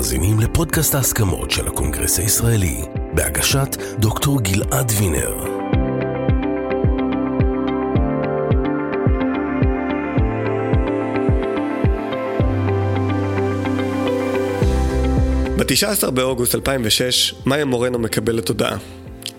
מאזינים 0.00 0.40
לפודקאסט 0.40 0.94
ההסכמות 0.94 1.50
של 1.50 1.68
הקונגרס 1.68 2.18
הישראלי, 2.18 2.80
בהגשת 3.14 3.76
דוקטור 3.98 4.40
גלעד 4.40 4.92
וינר. 4.98 5.44
ב-19 15.56 16.10
באוגוסט 16.10 16.54
2006, 16.54 17.34
מאיה 17.46 17.64
מורנו 17.64 17.98
מקבלת 17.98 18.48
הודעה. 18.48 18.76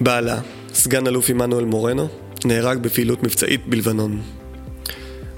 בעלה, 0.02 0.39
סגן 0.73 1.07
אלוף 1.07 1.30
עמנואל 1.30 1.66
מורנו, 1.66 2.07
נהרג 2.45 2.77
בפעילות 2.77 3.23
מבצעית 3.23 3.67
בלבנון. 3.67 4.40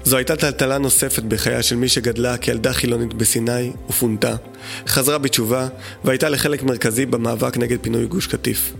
זו 0.04 0.16
הייתה 0.16 0.36
טלטלה 0.36 0.78
נוספת 0.78 1.22
בחייה 1.22 1.62
של 1.62 1.76
מי 1.76 1.88
שגדלה 1.88 2.36
כילדה 2.36 2.72
חילונית 2.72 3.14
בסיני 3.14 3.72
ופונתה, 3.88 4.36
חזרה 4.86 5.18
בתשובה 5.18 5.68
והייתה 6.04 6.28
לחלק 6.28 6.62
מרכזי 6.62 7.06
במאבק 7.06 7.56
נגד 7.56 7.78
פינוי 7.82 8.06
גוש 8.06 8.26
קטיף. 8.26 8.72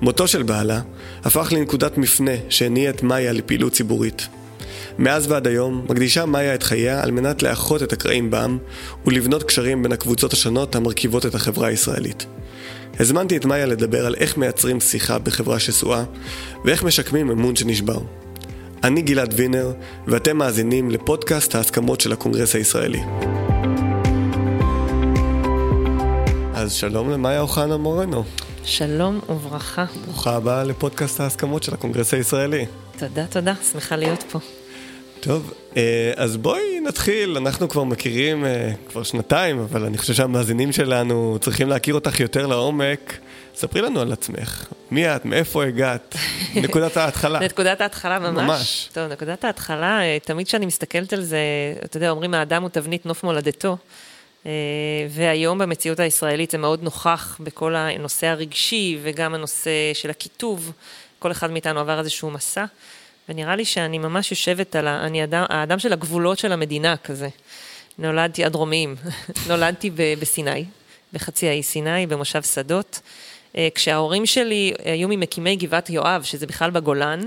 מותו 0.00 0.28
של 0.28 0.42
בעלה 0.42 0.80
הפך 1.24 1.52
לנקודת 1.52 1.98
מפנה 1.98 2.30
שהניעה 2.48 2.90
את 2.90 3.02
מאיה 3.02 3.32
לפעילות 3.32 3.72
ציבורית. 3.72 4.28
מאז 4.98 5.30
ועד 5.30 5.46
היום 5.46 5.86
מקדישה 5.88 6.26
מאיה 6.26 6.54
את 6.54 6.62
חייה 6.62 7.02
על 7.02 7.10
מנת 7.10 7.42
לאחות 7.42 7.82
את 7.82 7.92
הקרעים 7.92 8.30
בעם 8.30 8.58
ולבנות 9.06 9.42
קשרים 9.42 9.82
בין 9.82 9.92
הקבוצות 9.92 10.32
השונות 10.32 10.76
המרכיבות 10.76 11.26
את 11.26 11.34
החברה 11.34 11.68
הישראלית. 11.68 12.26
הזמנתי 13.00 13.36
את 13.36 13.44
מאיה 13.44 13.66
לדבר 13.66 14.06
על 14.06 14.14
איך 14.14 14.36
מייצרים 14.36 14.80
שיחה 14.80 15.18
בחברה 15.18 15.58
שסועה 15.58 16.04
ואיך 16.64 16.82
משקמים 16.82 17.30
אמון 17.30 17.56
שנשבר. 17.56 17.98
אני 18.84 19.02
גלעד 19.02 19.34
וינר, 19.36 19.72
ואתם 20.06 20.36
מאזינים 20.36 20.90
לפודקאסט 20.90 21.54
ההסכמות 21.54 22.00
של 22.00 22.12
הקונגרס 22.12 22.54
הישראלי. 22.54 23.00
אז 26.54 26.72
שלום 26.72 27.10
למאיה 27.10 27.40
אוחנה 27.40 27.76
מורנו. 27.76 28.24
שלום 28.64 29.20
וברכה. 29.28 29.84
ברוכה 30.04 30.36
הבאה 30.36 30.64
לפודקאסט 30.64 31.20
ההסכמות 31.20 31.62
של 31.62 31.74
הקונגרס 31.74 32.14
הישראלי. 32.14 32.66
תודה, 32.98 33.26
תודה, 33.26 33.54
שמחה 33.72 33.96
להיות 33.96 34.24
פה. 34.30 34.38
טוב, 35.20 35.52
אה, 35.76 36.12
אז 36.16 36.36
בואי 36.36 36.73
נתחיל, 36.84 37.36
אנחנו 37.36 37.68
כבר 37.68 37.84
מכירים 37.84 38.44
אה, 38.44 38.72
כבר 38.88 39.02
שנתיים, 39.02 39.58
אבל 39.58 39.84
אני 39.84 39.98
חושב 39.98 40.14
שהמאזינים 40.14 40.72
שלנו 40.72 41.38
צריכים 41.40 41.68
להכיר 41.68 41.94
אותך 41.94 42.20
יותר 42.20 42.46
לעומק. 42.46 43.18
ספרי 43.54 43.82
לנו 43.82 44.00
על 44.00 44.12
עצמך, 44.12 44.66
מי 44.90 45.16
את, 45.16 45.24
מאיפה 45.24 45.64
הגעת, 45.64 46.16
נקודת 46.64 46.96
ההתחלה. 46.96 47.40
נקודת 47.40 47.80
ההתחלה 47.80 48.18
ממש. 48.18 48.42
ממש. 48.42 48.88
טוב, 48.92 49.12
נקודת 49.12 49.44
ההתחלה, 49.44 50.00
אה, 50.02 50.18
תמיד 50.24 50.46
כשאני 50.46 50.66
מסתכלת 50.66 51.12
על 51.12 51.22
זה, 51.22 51.38
אתה 51.84 51.96
יודע, 51.96 52.10
אומרים 52.10 52.34
האדם 52.34 52.62
הוא 52.62 52.70
תבנית 52.70 53.06
נוף 53.06 53.24
מולדתו. 53.24 53.76
והיום 55.10 55.58
במציאות 55.58 56.00
הישראלית 56.00 56.50
זה 56.50 56.58
מאוד 56.58 56.82
נוכח 56.82 57.36
בכל 57.40 57.74
הנושא 57.76 58.26
הרגשי 58.26 58.98
וגם 59.02 59.34
הנושא 59.34 59.70
של 59.94 60.10
הקיטוב. 60.10 60.72
כל 61.18 61.30
אחד 61.30 61.50
מאיתנו 61.50 61.80
עבר 61.80 61.98
איזשהו 61.98 62.30
מסע. 62.30 62.64
ונראה 63.28 63.56
לי 63.56 63.64
שאני 63.64 63.98
ממש 63.98 64.30
יושבת 64.30 64.76
על 64.76 64.88
ה... 64.88 65.06
אני 65.06 65.24
אדם, 65.24 65.44
האדם 65.48 65.78
של 65.78 65.92
הגבולות 65.92 66.38
של 66.38 66.52
המדינה 66.52 66.96
כזה. 66.96 67.28
נולדתי 67.98 68.44
הדרומיים, 68.44 68.96
נולדתי 69.48 69.90
בסיני, 70.20 70.64
בחצי 71.12 71.48
האי 71.48 71.62
סיני, 71.62 72.06
במושב 72.06 72.42
שדות. 72.42 73.00
אה, 73.56 73.68
כשההורים 73.74 74.26
שלי 74.26 74.72
היו 74.84 75.08
ממקימי 75.08 75.56
גבעת 75.56 75.90
יואב, 75.90 76.22
שזה 76.22 76.46
בכלל 76.46 76.70
בגולן, 76.70 77.20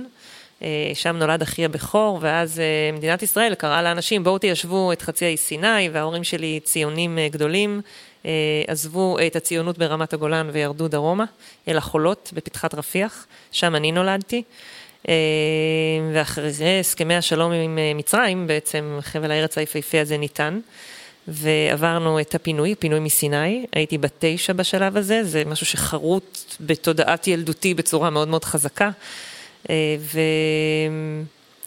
אה, 0.62 0.92
שם 0.94 1.18
נולד 1.18 1.42
אחי 1.42 1.66
הבכור, 1.66 2.20
ואז 2.22 2.60
אה, 2.60 2.98
מדינת 2.98 3.24
ישראל 3.24 3.56
קראה 3.56 3.82
לאנשים, 3.82 4.24
בואו 4.24 4.38
תיישבו 4.38 4.92
את 4.92 5.02
חצי 5.02 5.26
האי 5.26 5.38
סיני, 5.38 5.90
וההורים 5.92 6.24
שלי 6.24 6.60
ציונים 6.64 7.20
גדולים, 7.32 7.82
עזבו 8.68 9.18
את 9.28 9.36
הציונות 9.36 9.78
ברמת 9.78 10.14
הגולן 10.14 10.50
וירדו 10.54 10.88
דרומה, 10.88 11.26
אל 11.68 11.78
החולות 11.78 12.32
בפתחת 12.34 12.74
רפיח, 12.74 13.26
שם 13.52 13.76
אני 13.76 13.92
נולדתי. 13.92 14.44
אה, 15.10 15.14
ואחרי 16.14 16.52
זה 16.52 16.78
הסכמי 16.80 17.16
השלום 17.16 17.52
עם 17.52 17.78
אה, 17.78 17.92
מצרים, 17.96 18.48
בעצם 18.48 19.00
חבל 19.02 19.32
הארץ 19.32 19.58
היפהפה 19.58 20.02
הזה 20.02 20.18
ניתן. 20.18 20.60
ועברנו 21.28 22.20
את 22.20 22.36
הפינוי, 22.36 22.76
פינוי 22.76 23.00
מסיני, 23.00 23.66
הייתי 23.74 23.98
בת 23.98 24.12
תשע 24.20 24.54
בשלב 24.54 24.98
הזה, 24.98 25.24
זה 25.24 25.44
משהו 25.46 25.66
שחרוט 25.66 26.40
בתודעת 26.62 27.28
ילדותי 27.28 27.74
בצורה 27.74 28.10
מאוד 28.10 28.28
מאוד 28.28 28.44
חזקה. 28.44 28.90
אה, 29.70 29.96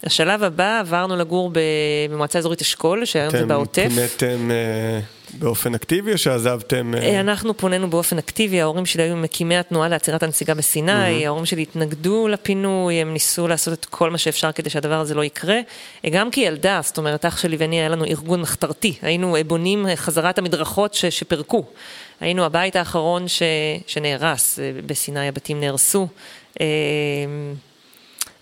והשלב 0.04 0.42
הבא, 0.42 0.80
עברנו 0.80 1.16
לגור 1.16 1.50
במועצה 2.10 2.38
אזורית 2.38 2.60
אשכול, 2.60 3.04
שהיום 3.04 3.30
זה 3.30 3.46
בעוטף. 3.46 3.86
אתם 3.86 4.18
פיניתם 4.18 4.50
באופן 5.38 5.74
אקטיבי 5.74 6.12
או 6.12 6.18
שעזבתם? 6.18 6.94
אה? 6.94 7.00
אה, 7.00 7.20
אנחנו 7.20 7.56
פונינו 7.56 7.91
באופן 7.91 8.18
אקטיבי, 8.18 8.60
ההורים 8.60 8.86
שלי 8.86 9.02
היו 9.02 9.16
מקימי 9.16 9.56
התנועה 9.56 9.88
לעצירת 9.88 10.22
הנסיגה 10.22 10.54
בסיני, 10.54 10.92
mm-hmm. 10.92 11.26
ההורים 11.26 11.46
שלי 11.46 11.62
התנגדו 11.62 12.28
לפינוי, 12.28 12.94
הם 12.94 13.12
ניסו 13.12 13.48
לעשות 13.48 13.74
את 13.74 13.84
כל 13.84 14.10
מה 14.10 14.19
שאפשר 14.19 14.52
כדי 14.52 14.70
שהדבר 14.70 15.00
הזה 15.00 15.14
לא 15.14 15.24
יקרה. 15.24 15.60
אה, 16.04 16.10
גם 16.10 16.30
כילדה, 16.30 16.80
זאת 16.82 16.98
אומרת, 16.98 17.24
אח 17.24 17.38
שלי 17.38 17.56
ואני, 17.56 17.76
היה 17.80 17.88
לנו 17.88 18.04
ארגון 18.04 18.40
מחתרתי, 18.40 18.94
היינו 19.02 19.36
בונים 19.46 19.86
חזרת 19.94 20.38
המדרכות 20.38 20.94
ש, 20.94 21.04
שפרקו. 21.04 21.64
היינו 22.20 22.44
הבית 22.44 22.76
האחרון 22.76 23.28
ש, 23.28 23.42
שנהרס, 23.86 24.58
בסיני 24.86 25.28
הבתים 25.28 25.60
נהרסו. 25.60 26.08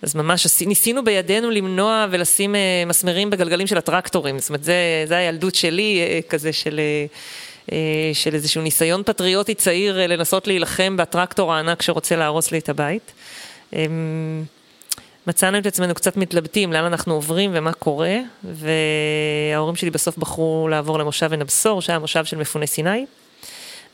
אז 0.01 0.15
ממש 0.15 0.61
ניסינו 0.61 1.03
בידינו 1.03 1.49
למנוע 1.49 2.05
ולשים 2.11 2.55
אה, 2.55 2.83
מסמרים 2.85 3.29
בגלגלים 3.29 3.67
של 3.67 3.77
הטרקטורים, 3.77 4.39
זאת 4.39 4.49
אומרת, 4.49 4.63
זה, 4.63 5.03
זה 5.07 5.17
הילדות 5.17 5.55
שלי, 5.55 5.99
אה, 5.99 6.19
כזה 6.29 6.53
של, 6.53 6.79
אה, 7.71 8.11
של 8.13 8.35
איזשהו 8.35 8.61
ניסיון 8.61 9.03
פטריוטי 9.03 9.55
צעיר 9.55 10.07
לנסות 10.07 10.47
להילחם 10.47 10.97
בטרקטור 10.97 11.53
הענק 11.53 11.81
שרוצה 11.81 12.15
להרוס 12.15 12.51
לי 12.51 12.57
את 12.57 12.69
הבית. 12.69 13.11
אמ, 13.73 14.43
מצאנו 15.27 15.57
את 15.57 15.65
עצמנו 15.65 15.95
קצת 15.95 16.17
מתלבטים 16.17 16.73
לאן 16.73 16.85
אנחנו 16.85 17.13
עוברים 17.13 17.51
ומה 17.53 17.73
קורה, 17.73 18.17
וההורים 18.43 19.75
שלי 19.75 19.89
בסוף 19.89 20.17
בחרו 20.17 20.67
לעבור 20.71 20.99
למושב 20.99 21.31
עין 21.31 21.41
הבשור, 21.41 21.81
שהיה 21.81 21.99
מושב 21.99 22.25
של 22.25 22.37
מפוני 22.37 22.67
סיני, 22.67 23.05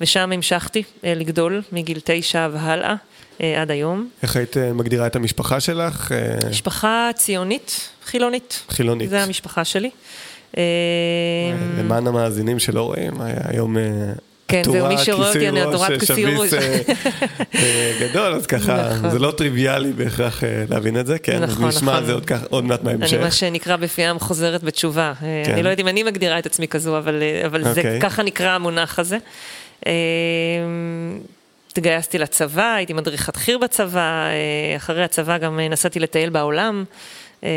ושם 0.02 0.32
המשכתי 0.32 0.84
לגדול 1.04 1.62
מגיל 1.72 2.00
תשע 2.04 2.48
והלאה. 2.52 2.96
אה, 3.42 3.62
עד 3.62 3.72
היום. 3.72 4.10
איך 4.24 4.36
היית 4.36 4.58
אה, 4.58 4.74
מגדירה 4.74 5.08
את 5.08 5.16
המשפחה 5.16 5.60
שלך? 5.60 6.12
אה, 6.12 6.50
משפחה 6.50 7.10
ציונית, 7.16 7.90
חילונית. 8.06 8.64
חילונית. 8.70 9.10
זה 9.10 9.24
המשפחה 9.24 9.66
שלי. 9.66 9.90
למען 11.80 12.08
המאזינים 12.08 12.60
שלא 12.60 12.82
רואים, 12.82 13.14
היום... 13.48 13.78
כן, 14.48 14.62
זהו, 14.64 14.88
מי 14.88 14.98
שרואה 14.98 15.28
אותי, 15.28 15.50
אני 15.50 15.62
עטורת 15.62 16.00
כיסוי 16.00 16.26
ראש. 16.26 16.50
גדול, 18.02 18.34
אז 18.34 18.46
ככה, 18.48 18.90
נכון. 18.90 19.10
זה 19.10 19.20
לא 19.20 19.32
טריוויאלי 19.32 19.94
בהכרח 19.94 20.44
להבין 20.70 21.00
את 21.00 21.08
זה, 21.08 21.20
כן, 21.20 21.44
נכון, 21.44 21.68
נשמע 21.68 21.98
על 21.98 22.04
נכון. 22.04 22.24
זה 22.28 22.46
עוד 22.50 22.66
מעט 22.66 22.84
מההמשך. 22.84 23.14
אני 23.14 23.24
מה 23.24 23.32
שנקרא 23.32 23.76
בפי 23.76 24.06
העם 24.06 24.20
חוזרת 24.20 24.64
בתשובה. 24.64 25.14
כן. 25.20 25.52
אני 25.54 25.64
לא 25.64 25.70
יודעת 25.70 25.80
אם 25.80 25.88
אני 25.88 26.04
מגדירה 26.04 26.40
את 26.40 26.46
עצמי 26.46 26.68
כזו, 26.68 26.98
אבל 26.98 27.64
זה 27.64 27.70
אוקיי. 27.70 28.02
ככה 28.02 28.24
נקרא 28.24 28.50
המונח 28.50 29.00
הזה. 29.00 29.18
התגייסתי 31.78 32.18
לצבא, 32.18 32.74
הייתי 32.74 32.94
מדריכת 32.94 33.36
חי"ר 33.36 33.58
בצבא, 33.58 34.00
אה, 34.00 34.76
אחרי 34.76 35.04
הצבא 35.04 35.38
גם 35.38 35.60
אה, 35.60 35.68
נסעתי 35.68 36.00
לטייל 36.00 36.30
בעולם. 36.30 36.84
אה, 37.44 37.50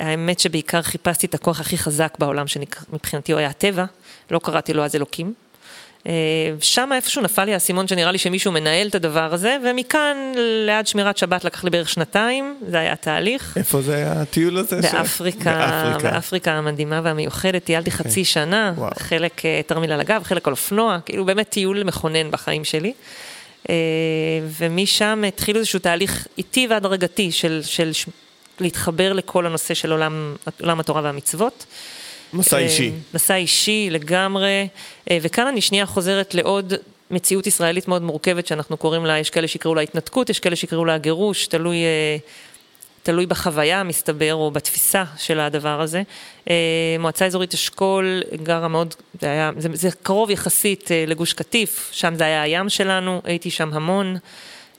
האמת 0.00 0.40
שבעיקר 0.40 0.82
חיפשתי 0.82 1.26
את 1.26 1.34
הכוח 1.34 1.60
הכי 1.60 1.78
חזק 1.78 2.14
בעולם, 2.18 2.46
שמבחינתי 2.46 3.32
הוא 3.32 3.38
היה 3.38 3.48
הטבע, 3.48 3.84
לא 4.30 4.38
קראתי 4.38 4.72
לו 4.72 4.84
אז 4.84 4.96
אלוקים. 4.96 5.34
שם 6.60 6.90
איפשהו 6.94 7.22
נפל 7.22 7.44
לי 7.44 7.54
האסימון 7.54 7.88
שנראה 7.88 8.12
לי 8.12 8.18
שמישהו 8.18 8.52
מנהל 8.52 8.88
את 8.88 8.94
הדבר 8.94 9.34
הזה, 9.34 9.56
ומכאן 9.64 10.16
ליד 10.36 10.86
שמירת 10.86 11.16
שבת 11.16 11.44
לקח 11.44 11.64
לי 11.64 11.70
בערך 11.70 11.88
שנתיים, 11.88 12.58
זה 12.68 12.78
היה 12.78 12.92
התהליך. 12.92 13.56
איפה 13.56 13.82
זה 13.82 13.94
היה 13.96 14.12
הטיול 14.12 14.58
הזה? 14.58 14.80
באפריקה, 14.80 15.52
באפריקה, 15.52 16.10
באפריקה 16.10 16.52
המדהימה 16.52 17.00
והמיוחדת, 17.04 17.64
טיילתי 17.64 17.90
okay. 17.90 17.92
אוקיי. 17.92 18.10
חצי 18.10 18.24
שנה, 18.24 18.72
וואו. 18.76 18.90
חלק 18.98 19.42
תרמיל 19.66 19.92
על 19.92 20.00
הגב, 20.00 20.22
חלק 20.24 20.46
על 20.46 20.52
אופנוע, 20.52 20.98
כאילו 21.06 21.24
באמת 21.24 21.48
טיול 21.48 21.82
מכונן 21.84 22.30
בחיים 22.30 22.64
שלי. 22.64 22.92
אה, 23.70 23.74
ומשם 24.58 25.24
התחיל 25.28 25.56
איזשהו 25.56 25.78
תהליך 25.78 26.26
איטי 26.38 26.66
והדרגתי 26.70 27.32
של, 27.32 27.60
של 27.62 27.92
להתחבר 28.60 29.12
לכל 29.12 29.46
הנושא 29.46 29.74
של 29.74 29.92
עולם, 29.92 30.34
עולם 30.60 30.80
התורה 30.80 31.02
והמצוות. 31.02 31.66
מסע 32.32 32.58
אישי. 32.58 32.88
אה, 32.88 32.94
מסע 33.14 33.36
אישי 33.36 33.88
לגמרי, 33.90 34.68
אה, 35.10 35.18
וכאן 35.22 35.46
אני 35.46 35.60
שנייה 35.60 35.86
חוזרת 35.86 36.34
לעוד 36.34 36.72
מציאות 37.10 37.46
ישראלית 37.46 37.88
מאוד 37.88 38.02
מורכבת 38.02 38.46
שאנחנו 38.46 38.76
קוראים 38.76 39.06
לה, 39.06 39.18
יש 39.18 39.30
כאלה 39.30 39.48
שיקראו 39.48 39.74
לה 39.74 39.80
התנתקות, 39.80 40.30
יש 40.30 40.40
כאלה 40.40 40.56
שיקראו 40.56 40.84
לה 40.84 40.98
גירוש, 40.98 41.46
תלוי 41.46 41.76
תלוי 43.04 43.26
בחוויה, 43.26 43.82
מסתבר, 43.82 44.34
או 44.34 44.50
בתפיסה 44.50 45.04
של 45.16 45.40
הדבר 45.40 45.80
הזה. 45.80 46.02
אה, 46.50 46.96
מועצה 46.98 47.26
אזורית 47.26 47.54
אשכול 47.54 48.22
גרה 48.42 48.68
מאוד, 48.68 48.94
זה 49.20 49.26
היה, 49.26 49.50
זה, 49.56 49.68
זה 49.72 49.88
קרוב 50.02 50.30
יחסית 50.30 50.92
אה, 50.92 51.04
לגוש 51.06 51.32
קטיף, 51.32 51.88
שם 51.92 52.14
זה 52.14 52.24
היה 52.24 52.42
הים 52.42 52.68
שלנו, 52.68 53.20
הייתי 53.24 53.50
שם 53.50 53.70
המון. 53.72 54.16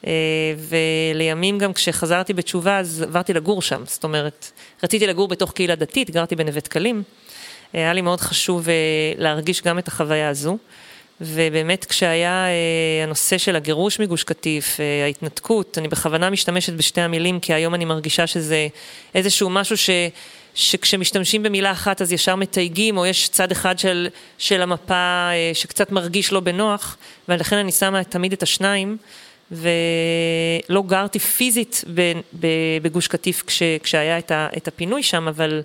אה, 0.07 0.11
ולימים 0.57 1.57
גם 1.57 1.73
כשחזרתי 1.73 2.33
בתשובה, 2.33 2.79
אז 2.79 3.01
עברתי 3.01 3.33
לגור 3.33 3.61
שם. 3.61 3.83
זאת 3.85 4.03
אומרת, 4.03 4.51
רציתי 4.83 5.07
לגור 5.07 5.27
בתוך 5.27 5.51
קהילה 5.51 5.75
דתית, 5.75 6.11
גרתי 6.11 6.35
בנווה 6.35 6.61
דקלים. 6.61 7.03
היה 7.79 7.93
לי 7.93 8.01
מאוד 8.01 8.21
חשוב 8.21 8.67
להרגיש 9.17 9.61
גם 9.61 9.79
את 9.79 9.87
החוויה 9.87 10.29
הזו. 10.29 10.57
ובאמת 11.21 11.85
כשהיה 11.85 12.45
אה, 12.47 13.03
הנושא 13.03 13.37
של 13.37 13.55
הגירוש 13.55 13.99
מגוש 13.99 14.23
קטיף, 14.23 14.79
אה, 14.79 15.05
ההתנתקות, 15.05 15.77
אני 15.77 15.87
בכוונה 15.87 16.29
משתמשת 16.29 16.73
בשתי 16.73 17.01
המילים, 17.01 17.39
כי 17.39 17.53
היום 17.53 17.75
אני 17.75 17.85
מרגישה 17.85 18.27
שזה 18.27 18.67
איזשהו 19.15 19.49
משהו 19.49 19.77
ש... 19.77 19.89
שכשמשתמשים 20.55 21.43
במילה 21.43 21.71
אחת 21.71 22.01
אז 22.01 22.11
ישר 22.11 22.35
מתייגים, 22.35 22.97
או 22.97 23.05
יש 23.05 23.29
צד 23.29 23.51
אחד 23.51 23.79
של, 23.79 24.07
של 24.37 24.61
המפה 24.61 24.93
אה, 24.93 25.51
שקצת 25.53 25.91
מרגיש 25.91 26.31
לא 26.31 26.39
בנוח, 26.39 26.97
ולכן 27.29 27.57
אני 27.57 27.71
שמה 27.71 28.03
תמיד 28.03 28.33
את 28.33 28.43
השניים, 28.43 28.97
ולא 29.51 30.83
גרתי 30.87 31.19
פיזית 31.19 31.83
בגוש 32.81 33.07
קטיף 33.07 33.43
כש, 33.47 33.63
כשהיה 33.83 34.17
את, 34.17 34.31
ה, 34.31 34.47
את 34.57 34.67
הפינוי 34.67 35.03
שם, 35.03 35.27
אבל 35.27 35.61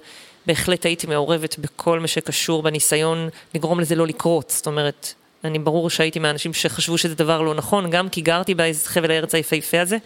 בהחלט 0.46 0.86
הייתי 0.86 1.06
מעורבת 1.06 1.58
בכל 1.58 2.00
מה 2.00 2.06
שקשור 2.06 2.62
בניסיון 2.62 3.28
לגרום 3.54 3.80
לזה 3.80 3.94
לא 3.94 4.06
לקרות. 4.06 4.50
זאת 4.50 4.66
אומרת, 4.66 5.14
אני 5.44 5.58
ברור 5.58 5.90
שהייתי 5.90 6.18
מהאנשים 6.18 6.54
שחשבו 6.54 6.98
שזה 6.98 7.14
דבר 7.14 7.42
לא 7.42 7.54
נכון, 7.54 7.90
גם 7.90 8.08
כי 8.08 8.20
גרתי 8.20 8.54
בחבל 8.54 9.10
הארץ 9.10 9.34
היפהפה 9.34 9.80
הזה, 9.80 9.96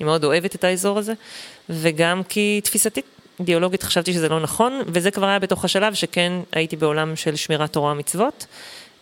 אני 0.00 0.06
מאוד 0.06 0.24
אוהבת 0.24 0.54
את 0.54 0.64
האזור 0.64 0.98
הזה, 0.98 1.12
וגם 1.68 2.22
כי 2.28 2.60
תפיסתית, 2.64 3.04
אידיאולוגית 3.40 3.82
חשבתי 3.82 4.12
שזה 4.12 4.28
לא 4.28 4.40
נכון, 4.40 4.80
וזה 4.86 5.10
כבר 5.10 5.26
היה 5.26 5.38
בתוך 5.38 5.64
השלב 5.64 5.94
שכן 5.94 6.32
הייתי 6.52 6.76
בעולם 6.76 7.16
של 7.16 7.36
שמירת 7.36 7.72
תורה 7.72 7.92
ומצוות. 7.92 8.46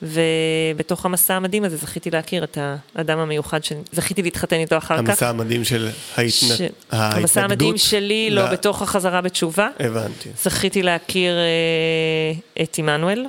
ובתוך 0.03 1.05
המסע 1.05 1.35
המדהים 1.35 1.65
הזה 1.65 1.77
זכיתי 1.77 2.11
להכיר 2.11 2.45
את 2.45 2.59
האדם 2.95 3.19
המיוחד 3.19 3.61
שזכיתי 3.65 4.23
להתחתן 4.23 4.57
איתו 4.57 4.79
אחר 4.79 4.95
המסע 4.95 5.15
כך. 5.15 5.23
המסע 5.23 5.29
המדהים 5.29 5.65
של 5.65 5.89
ההתנ... 6.17 6.31
ש... 6.31 6.51
ההתנגדות? 6.51 6.73
המסע 6.91 7.45
המדהים 7.45 7.79
שלי, 7.79 8.31
לא, 8.31 8.45
ל... 8.45 8.53
בתוך 8.53 8.83
החזרה 8.83 9.21
בתשובה. 9.21 9.69
הבנתי. 9.81 10.29
זכיתי 10.43 10.83
להכיר 10.83 11.35
אה, 11.37 12.63
את 12.63 12.79
עמנואל, 12.79 13.27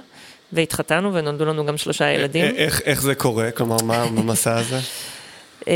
והתחתנו 0.54 1.14
ונולדו 1.14 1.46
לנו 1.46 1.66
גם 1.66 1.78
שלושה 1.78 2.06
אה, 2.06 2.12
ילדים. 2.12 2.46
אה, 2.46 2.50
איך, 2.50 2.82
איך 2.86 3.02
זה 3.02 3.16
קורה? 3.16 3.52
כלומר, 3.52 3.78
מה 3.84 4.04
המסע 4.04 4.56
הזה? 4.56 4.80
אה, 5.68 5.74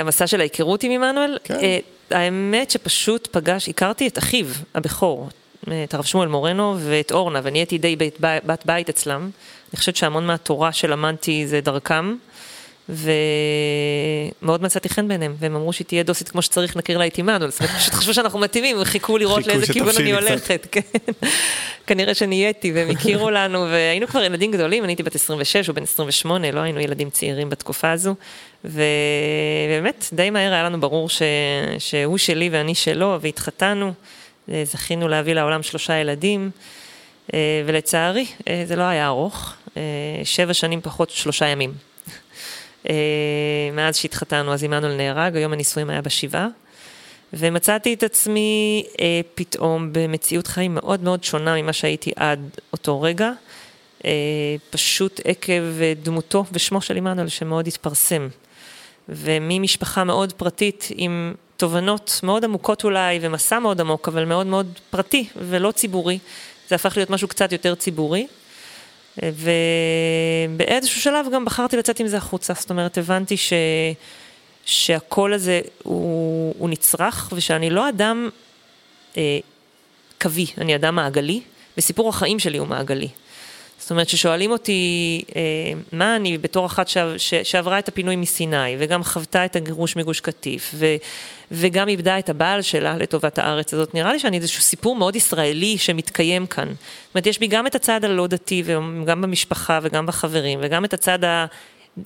המסע 0.00 0.26
של 0.26 0.40
ההיכרות 0.40 0.82
עם 0.82 0.92
עמנואל? 0.92 1.38
כן. 1.44 1.58
האמת 2.10 2.70
שפשוט 2.70 3.28
פגש, 3.32 3.68
הכרתי 3.68 4.08
את 4.08 4.18
אחיו 4.18 4.46
הבכור, 4.74 5.28
את 5.84 5.94
הרב 5.94 6.04
שמואל 6.04 6.28
מורנו 6.28 6.76
ואת 6.78 7.12
אורנה, 7.12 7.40
ונהייתי 7.42 7.78
די 7.78 7.96
בת, 7.96 8.16
בת 8.20 8.62
בית 8.66 8.88
אצלם. 8.88 9.30
אני 9.72 9.78
חושבת 9.78 9.96
שהמון 9.96 10.26
מהתורה 10.26 10.72
שלמדתי 10.72 11.46
זה 11.46 11.60
דרכם, 11.60 12.16
ומאוד 12.88 14.62
מצאתי 14.62 14.88
חן 14.88 15.08
בעיניהם, 15.08 15.34
והם 15.38 15.56
אמרו 15.56 15.72
שהיא 15.72 15.86
תהיה 15.86 16.02
דוסית 16.02 16.28
כמו 16.28 16.42
שצריך, 16.42 16.76
נכיר 16.76 16.98
לה 16.98 17.06
את 17.06 17.14
זאת 17.14 17.60
אומרת, 17.60 17.74
פשוט 17.76 17.94
חשבו 17.94 18.14
שאנחנו 18.14 18.38
מתאימים, 18.38 18.78
הם 18.78 18.84
חיכו 18.84 19.18
לראות 19.18 19.46
לאיזה 19.46 19.72
כיוון 19.72 19.94
אני 19.98 20.12
הולכת, 20.12 20.66
כן. 20.70 20.80
כנראה 21.86 22.14
שנהייתי, 22.14 22.72
והם 22.72 22.90
הכירו 22.90 23.30
לנו, 23.30 23.66
והיינו 23.70 24.06
כבר 24.06 24.22
ילדים 24.22 24.50
גדולים, 24.52 24.84
אני 24.84 24.92
הייתי 24.92 25.02
בת 25.02 25.14
26 25.14 25.68
או 25.68 25.74
בן 25.74 25.82
28, 25.82 26.50
לא 26.50 26.60
היינו 26.60 26.80
ילדים 26.80 27.10
צעירים 27.10 27.50
בתקופה 27.50 27.90
הזו, 27.90 28.14
ובאמת, 28.64 30.08
די 30.12 30.30
מהר 30.30 30.52
היה 30.52 30.62
לנו 30.62 30.80
ברור 30.80 31.08
ש... 31.08 31.22
שהוא 31.78 32.18
שלי 32.18 32.48
ואני 32.52 32.74
שלו, 32.74 33.18
והתחתנו, 33.20 33.92
זכינו 34.64 35.08
להביא 35.08 35.34
לעולם 35.34 35.62
שלושה 35.62 35.94
ילדים. 35.94 36.50
אה, 37.34 37.62
ולצערי, 37.66 38.26
אה, 38.48 38.62
זה 38.66 38.76
לא 38.76 38.82
היה 38.82 39.06
ארוך, 39.06 39.54
אה, 39.76 39.82
שבע 40.24 40.54
שנים 40.54 40.80
פחות 40.80 41.10
שלושה 41.10 41.46
ימים. 41.46 41.72
מאז 43.72 43.96
שהתחתנו, 43.96 44.52
אז 44.52 44.64
עמנואל 44.64 44.96
נהרג, 44.96 45.36
היום 45.36 45.52
הנישואים 45.52 45.90
היה 45.90 46.02
בשבעה. 46.02 46.48
ומצאתי 47.32 47.94
את 47.94 48.02
עצמי 48.02 48.84
אה, 49.00 49.20
פתאום 49.34 49.88
במציאות 49.92 50.46
חיים 50.46 50.74
מאוד 50.74 51.02
מאוד 51.02 51.24
שונה 51.24 51.62
ממה 51.62 51.72
שהייתי 51.72 52.12
עד 52.16 52.40
אותו 52.72 53.02
רגע, 53.02 53.30
אה, 54.04 54.10
פשוט 54.70 55.20
עקב 55.24 55.62
דמותו 56.02 56.44
ושמו 56.52 56.80
של 56.80 56.96
עמנואל 56.96 57.28
שמאוד 57.28 57.66
התפרסם. 57.66 58.28
וממשפחה 59.08 60.04
מאוד 60.04 60.32
פרטית 60.32 60.88
עם 60.94 61.34
תובנות 61.56 62.20
מאוד 62.22 62.44
עמוקות 62.44 62.84
אולי, 62.84 63.18
ומסע 63.22 63.58
מאוד 63.58 63.80
עמוק, 63.80 64.08
אבל 64.08 64.24
מאוד 64.24 64.46
מאוד 64.46 64.78
פרטי 64.90 65.28
ולא 65.36 65.70
ציבורי, 65.70 66.18
זה 66.68 66.74
הפך 66.74 66.96
להיות 66.96 67.10
משהו 67.10 67.28
קצת 67.28 67.52
יותר 67.52 67.74
ציבורי. 67.74 68.26
ובאיזשהו 69.22 71.00
שלב 71.00 71.26
גם 71.32 71.44
בחרתי 71.44 71.76
לצאת 71.76 72.00
עם 72.00 72.06
זה 72.06 72.16
החוצה, 72.16 72.52
זאת 72.54 72.70
אומרת, 72.70 72.98
הבנתי 72.98 73.36
ש... 73.36 73.52
שהקול 74.64 75.34
הזה 75.34 75.60
הוא, 75.82 76.54
הוא 76.58 76.68
נצרך, 76.68 77.32
ושאני 77.32 77.70
לא 77.70 77.88
אדם 77.88 78.28
אה, 79.16 79.38
קווי, 80.20 80.46
אני 80.58 80.76
אדם 80.76 80.94
מעגלי, 80.94 81.40
וסיפור 81.78 82.08
החיים 82.08 82.38
שלי 82.38 82.58
הוא 82.58 82.66
מעגלי. 82.66 83.08
זאת 83.82 83.90
אומרת, 83.90 84.08
ששואלים 84.08 84.50
אותי 84.50 85.22
אה, 85.36 85.42
מה 85.92 86.16
אני 86.16 86.38
בתור 86.38 86.66
אחת 86.66 86.88
ש, 86.88 86.96
ש, 87.16 87.34
שעברה 87.34 87.78
את 87.78 87.88
הפינוי 87.88 88.16
מסיני, 88.16 88.76
וגם 88.78 89.04
חוותה 89.04 89.44
את 89.44 89.56
הגירוש 89.56 89.96
מגוש 89.96 90.20
קטיף, 90.20 90.70
ו, 90.74 90.86
וגם 91.50 91.88
איבדה 91.88 92.18
את 92.18 92.28
הבעל 92.28 92.62
שלה 92.62 92.96
לטובת 92.96 93.38
הארץ 93.38 93.74
הזאת, 93.74 93.94
נראה 93.94 94.12
לי 94.12 94.18
שאני 94.18 94.36
איזשהו 94.36 94.62
סיפור 94.62 94.96
מאוד 94.96 95.16
ישראלי 95.16 95.78
שמתקיים 95.78 96.46
כאן. 96.46 96.68
זאת 96.68 97.14
אומרת, 97.14 97.26
יש 97.26 97.38
בי 97.38 97.46
גם 97.46 97.66
את 97.66 97.74
הצד 97.74 98.04
הלא 98.04 98.26
דתי, 98.26 98.62
וגם 98.66 99.22
במשפחה 99.22 99.78
וגם 99.82 100.06
בחברים, 100.06 100.58
וגם 100.62 100.84
את 100.84 100.94
הצד 100.94 101.24
ה... 101.24 101.46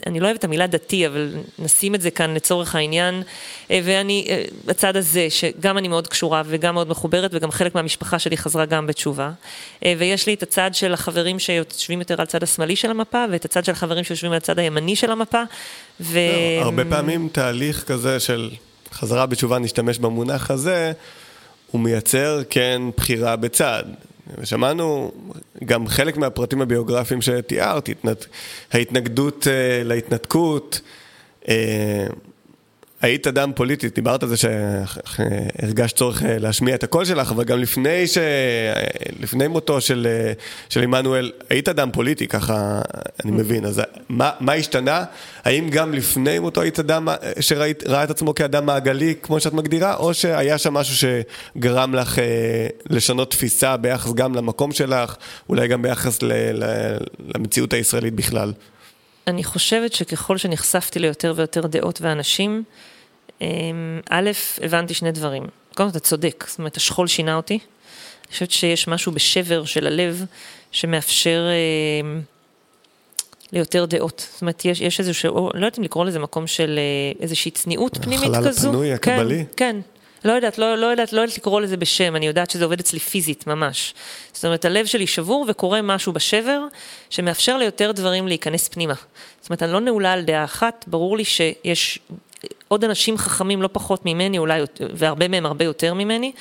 אני 0.06 0.20
לא 0.20 0.26
אוהבת 0.26 0.38
את 0.38 0.44
המילה 0.44 0.66
דתי, 0.66 1.06
אבל 1.06 1.34
נשים 1.58 1.94
את 1.94 2.00
זה 2.00 2.10
כאן 2.10 2.34
לצורך 2.34 2.74
העניין. 2.74 3.22
אה, 3.70 3.80
ואני, 3.84 4.26
אה, 4.28 4.44
הצד 4.68 4.96
הזה, 4.96 5.26
שגם 5.30 5.78
אני 5.78 5.88
מאוד 5.88 6.08
קשורה 6.08 6.42
וגם 6.46 6.74
מאוד 6.74 6.88
מחוברת, 6.88 7.30
וגם 7.34 7.50
חלק 7.50 7.74
מהמשפחה 7.74 8.18
שלי 8.18 8.36
חזרה 8.36 8.66
גם 8.66 8.86
בתשובה. 8.86 9.30
אה, 9.84 9.94
ויש 9.98 10.26
לי 10.26 10.34
את 10.34 10.42
הצד 10.42 10.70
של 10.74 10.92
החברים 10.92 11.38
שיושבים 11.38 11.98
יותר 11.98 12.14
על 12.14 12.22
הצד 12.22 12.42
השמאלי 12.42 12.76
של 12.76 12.90
המפה, 12.90 13.24
ואת 13.30 13.44
הצד 13.44 13.64
של 13.64 13.72
החברים 13.72 14.04
שיושבים 14.04 14.32
על 14.32 14.36
הצד 14.36 14.58
הימני 14.58 14.96
של 14.96 15.10
המפה. 15.10 15.42
ו... 16.00 16.18
לא, 16.60 16.64
הרבה 16.64 16.84
פעמים 16.84 17.28
תהליך 17.32 17.84
כזה 17.84 18.20
של 18.20 18.50
חזרה 18.92 19.26
בתשובה, 19.26 19.58
נשתמש 19.58 19.98
במונח 19.98 20.50
הזה, 20.50 20.92
הוא 21.70 21.80
מייצר, 21.80 22.42
כן, 22.50 22.82
בחירה 22.96 23.36
בצד. 23.36 23.84
ושמענו 24.38 25.12
גם 25.64 25.86
חלק 25.86 26.16
מהפרטים 26.16 26.60
הביוגרפיים 26.60 27.22
שתיארת, 27.22 27.88
ההתנגדות 28.72 29.46
אה, 29.48 29.82
להתנתקות, 29.84 30.80
אה, 31.48 32.06
היית 33.02 33.26
אדם 33.26 33.52
פוליטי, 33.54 33.88
דיברת 33.88 34.22
על 34.22 34.28
זה 34.28 34.36
שהרגשת 34.36 35.96
צורך 35.96 36.22
אה, 36.22 36.38
להשמיע 36.38 36.74
את 36.74 36.84
הקול 36.84 37.04
שלך, 37.04 37.30
אבל 37.30 37.44
גם 37.44 37.58
לפני, 37.58 38.06
ש... 38.06 38.18
לפני 39.20 39.48
מותו 39.48 39.80
של, 39.80 40.06
אה, 40.10 40.32
של 40.68 40.82
עמנואל, 40.82 41.32
היית 41.50 41.68
אדם 41.68 41.90
פוליטי, 41.92 42.26
ככה 42.26 42.80
אני 43.24 43.32
מבין. 43.32 43.64
אז 43.64 43.82
מה, 44.08 44.30
מה 44.40 44.52
השתנה? 44.52 45.04
האם 45.44 45.68
גם 45.70 45.94
לפני 45.94 46.38
מותו 46.38 46.60
היית 46.60 46.78
אדם 46.78 47.08
שראה 47.40 48.04
את 48.04 48.10
עצמו 48.10 48.34
כאדם 48.34 48.66
מעגלי, 48.66 49.14
כמו 49.22 49.40
שאת 49.40 49.52
מגדירה, 49.52 49.94
או 49.94 50.14
שהיה 50.14 50.58
שם 50.58 50.74
משהו 50.74 51.08
שגרם 51.56 51.94
לך 51.94 52.18
אה, 52.18 52.24
לשנות 52.90 53.30
תפיסה 53.30 53.76
ביחס 53.76 54.12
גם 54.12 54.34
למקום 54.34 54.72
שלך, 54.72 55.16
אולי 55.48 55.68
גם 55.68 55.82
ביחס. 55.82 56.22
ל... 56.22 56.32
למציאות 57.34 57.72
הישראלית 57.72 58.14
בכלל? 58.14 58.52
אני 59.26 59.44
חושבת 59.44 59.92
שככל 59.92 60.36
שנחשפתי 60.36 60.98
ליותר 60.98 61.32
ויותר 61.36 61.66
דעות 61.66 62.00
ואנשים, 62.00 62.62
אמ, 63.40 64.00
א', 64.10 64.30
הבנתי 64.62 64.94
שני 64.94 65.12
דברים. 65.12 65.42
קודם 65.74 65.90
כל, 65.90 65.98
אתה 65.98 66.06
צודק, 66.06 66.44
זאת 66.48 66.58
אומרת, 66.58 66.76
השכול 66.76 67.06
שינה 67.06 67.36
אותי. 67.36 67.54
אני 67.54 68.32
חושבת 68.32 68.50
שיש 68.50 68.88
משהו 68.88 69.12
בשבר 69.12 69.64
של 69.64 69.86
הלב 69.86 70.24
שמאפשר 70.72 71.46
אה, 71.48 72.20
ליותר 73.52 73.84
דעות. 73.84 74.28
זאת 74.32 74.40
אומרת, 74.40 74.64
יש, 74.64 74.80
יש 74.80 75.00
איזשהו, 75.00 75.50
לא 75.54 75.66
יודעת 75.66 75.78
אם 75.78 75.84
לקרוא 75.84 76.04
לזה 76.04 76.18
מקום 76.18 76.46
של 76.46 76.78
אה, 76.78 77.22
איזושהי 77.22 77.50
צניעות 77.50 77.98
פנימית 77.98 78.28
כזו. 78.28 78.38
החלל 78.38 78.48
הפנוי, 78.48 78.92
הקבלי. 78.92 79.44
כן, 79.56 79.80
כן. 79.82 79.95
לא 80.26 80.32
יודעת, 80.32 80.58
לא, 80.58 80.74
לא 80.74 80.86
יודעת, 80.86 81.12
לא 81.12 81.20
יודעת 81.20 81.38
לקרוא 81.38 81.60
לזה 81.60 81.76
בשם, 81.76 82.16
אני 82.16 82.26
יודעת 82.26 82.50
שזה 82.50 82.64
עובד 82.64 82.80
אצלי 82.80 82.98
פיזית, 82.98 83.46
ממש. 83.46 83.94
זאת 84.32 84.44
אומרת, 84.44 84.64
הלב 84.64 84.86
שלי 84.86 85.06
שבור 85.06 85.46
וקורה 85.48 85.82
משהו 85.82 86.12
בשבר, 86.12 86.60
שמאפשר 87.10 87.56
ליותר 87.56 87.92
דברים 87.92 88.28
להיכנס 88.28 88.68
פנימה. 88.68 88.94
זאת 89.40 89.50
אומרת, 89.50 89.62
אני 89.62 89.72
לא 89.72 89.80
נעולה 89.80 90.12
על 90.12 90.22
דעה 90.22 90.44
אחת, 90.44 90.84
ברור 90.88 91.16
לי 91.16 91.24
שיש 91.24 91.98
עוד 92.68 92.84
אנשים 92.84 93.18
חכמים 93.18 93.62
לא 93.62 93.68
פחות 93.72 94.06
ממני, 94.06 94.38
אולי, 94.38 94.60
והרבה 94.80 95.28
מהם 95.28 95.46
הרבה 95.46 95.64
יותר 95.64 95.94
ממני, 95.94 96.32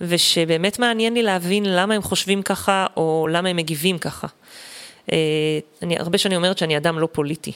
ושבאמת 0.00 0.78
מעניין 0.78 1.14
לי 1.14 1.22
להבין 1.22 1.64
למה 1.64 1.94
הם 1.94 2.02
חושבים 2.02 2.42
ככה, 2.42 2.86
או 2.96 3.28
למה 3.30 3.48
הם 3.48 3.56
מגיבים 3.56 3.98
ככה. 3.98 4.26
אה, 5.12 5.18
אני 5.82 5.98
הרבה 5.98 6.18
שנים 6.18 6.36
אומרת 6.36 6.58
שאני 6.58 6.76
אדם 6.76 6.98
לא 6.98 7.08
פוליטי, 7.12 7.52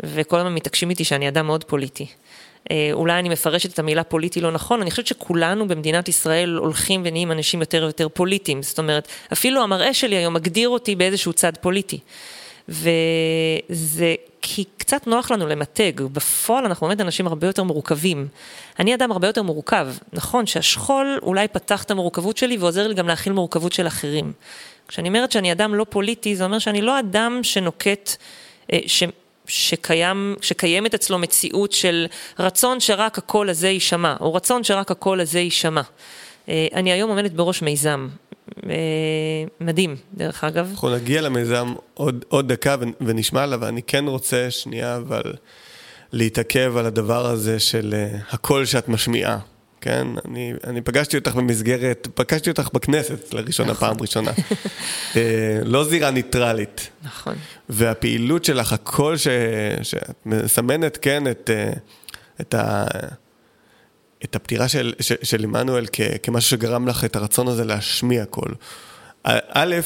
וכל 0.00 0.38
הזמן 0.38 0.54
מתעקשים 0.54 0.90
איתי 0.90 1.04
שאני 1.04 1.28
אדם 1.28 1.46
מאוד 1.46 1.64
פוליטי. 1.64 2.06
אה, 2.70 2.90
אולי 2.92 3.18
אני 3.18 3.28
מפרשת 3.28 3.72
את 3.72 3.78
המילה 3.78 4.04
פוליטי 4.04 4.40
לא 4.40 4.50
נכון, 4.50 4.80
אני 4.80 4.90
חושבת 4.90 5.06
שכולנו 5.06 5.68
במדינת 5.68 6.08
ישראל 6.08 6.56
הולכים 6.56 7.02
ונהיים 7.04 7.32
אנשים 7.32 7.60
יותר 7.60 7.82
ויותר 7.82 8.08
פוליטיים. 8.08 8.62
זאת 8.62 8.78
אומרת, 8.78 9.08
אפילו 9.32 9.62
המראה 9.62 9.94
שלי 9.94 10.16
היום 10.16 10.34
מגדיר 10.34 10.68
אותי 10.68 10.96
באיזשהו 10.96 11.32
צד 11.32 11.52
פוליטי. 11.60 11.98
וזה 12.68 14.14
כי 14.42 14.64
קצת 14.76 15.06
נוח 15.06 15.30
לנו 15.30 15.46
למתג, 15.46 15.92
בפועל 16.00 16.64
אנחנו 16.64 16.86
באמת 16.86 17.00
אנשים 17.00 17.26
הרבה 17.26 17.46
יותר 17.46 17.62
מורכבים. 17.62 18.28
אני 18.78 18.94
אדם 18.94 19.12
הרבה 19.12 19.26
יותר 19.26 19.42
מורכב, 19.42 19.88
נכון 20.12 20.46
שהשכול 20.46 21.18
אולי 21.22 21.48
פתח 21.48 21.82
את 21.82 21.90
המורכבות 21.90 22.36
שלי 22.36 22.56
ועוזר 22.56 22.88
לי 22.88 22.94
גם 22.94 23.08
להכיל 23.08 23.32
מורכבות 23.32 23.72
של 23.72 23.86
אחרים. 23.86 24.32
כשאני 24.88 25.08
אומרת 25.08 25.32
שאני 25.32 25.52
אדם 25.52 25.74
לא 25.74 25.86
פוליטי, 25.90 26.36
זה 26.36 26.44
אומר 26.44 26.58
שאני 26.58 26.82
לא 26.82 26.98
אדם 26.98 27.40
שנוקט 27.42 28.16
ש, 28.86 29.02
שקיים, 29.50 30.36
שקיימת 30.40 30.94
אצלו 30.94 31.18
מציאות 31.18 31.72
של 31.72 32.06
רצון 32.38 32.80
שרק 32.80 33.18
הקול 33.18 33.50
הזה 33.50 33.68
יישמע, 33.68 34.16
או 34.20 34.34
רצון 34.34 34.64
שרק 34.64 34.90
הקול 34.90 35.20
הזה 35.20 35.40
יישמע. 35.40 35.80
אני 36.48 36.92
היום 36.92 37.10
עומדת 37.10 37.32
בראש 37.32 37.62
מיזם, 37.62 38.08
מדהים, 39.60 39.96
דרך 40.14 40.44
אגב. 40.44 40.68
אנחנו 40.70 40.94
נגיע 40.94 41.20
למיזם 41.20 41.74
עוד, 41.94 42.24
עוד 42.28 42.52
דקה 42.52 42.76
ונשמע 43.00 43.42
עליו, 43.42 43.58
ואני 43.62 43.82
כן 43.82 44.04
רוצה 44.06 44.50
שנייה, 44.50 44.96
אבל 44.96 45.22
להתעכב 46.12 46.76
על 46.76 46.86
הדבר 46.86 47.26
הזה 47.26 47.60
של 47.60 47.94
הקול 48.30 48.64
שאת 48.64 48.88
משמיעה. 48.88 49.38
כן? 49.80 50.06
אני, 50.24 50.52
אני 50.66 50.80
פגשתי 50.80 51.16
אותך 51.16 51.34
במסגרת, 51.34 52.08
פגשתי 52.14 52.50
אותך 52.50 52.68
בכנסת 52.72 53.34
לראשונה, 53.34 53.70
נכון. 53.72 53.88
פעם 53.88 54.00
ראשונה. 54.00 54.30
אה, 55.16 55.58
לא 55.64 55.84
זירה 55.84 56.10
ניטרלית. 56.10 56.88
נכון. 57.02 57.34
והפעילות 57.68 58.44
שלך, 58.44 58.72
הקול 58.72 59.16
ש, 59.16 59.28
שאת 59.82 60.26
מסמנת, 60.26 60.98
כן, 61.02 61.30
את, 61.30 61.50
אה, 61.52 61.72
את, 62.40 62.54
ה, 62.54 62.84
את 64.24 64.36
הפטירה 64.36 64.68
של, 64.68 64.92
של 65.00 65.44
עמנואל 65.44 65.86
כ, 65.92 66.00
כמשהו 66.22 66.50
שגרם 66.50 66.88
לך 66.88 67.04
את 67.04 67.16
הרצון 67.16 67.48
הזה 67.48 67.64
להשמיע 67.64 68.24
קול. 68.24 68.54
א', 69.24 69.76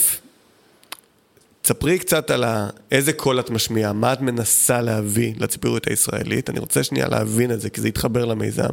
תספרי 1.63 1.99
קצת 1.99 2.31
על 2.31 2.45
איזה 2.91 3.13
קול 3.13 3.41
את 3.41 3.51
משמיעה, 3.51 3.93
מה 3.93 4.13
את 4.13 4.21
מנסה 4.21 4.81
להביא 4.81 5.35
לציבוריות 5.37 5.87
הישראלית. 5.87 6.51
אני 6.51 6.59
רוצה 6.59 6.85
שנייה 6.85 7.09
להבין 7.09 7.51
את 7.51 7.61
זה, 7.61 7.71
כי 7.71 7.81
זה 7.81 7.89
יתחבר 7.89 8.25
למיזם. 8.25 8.73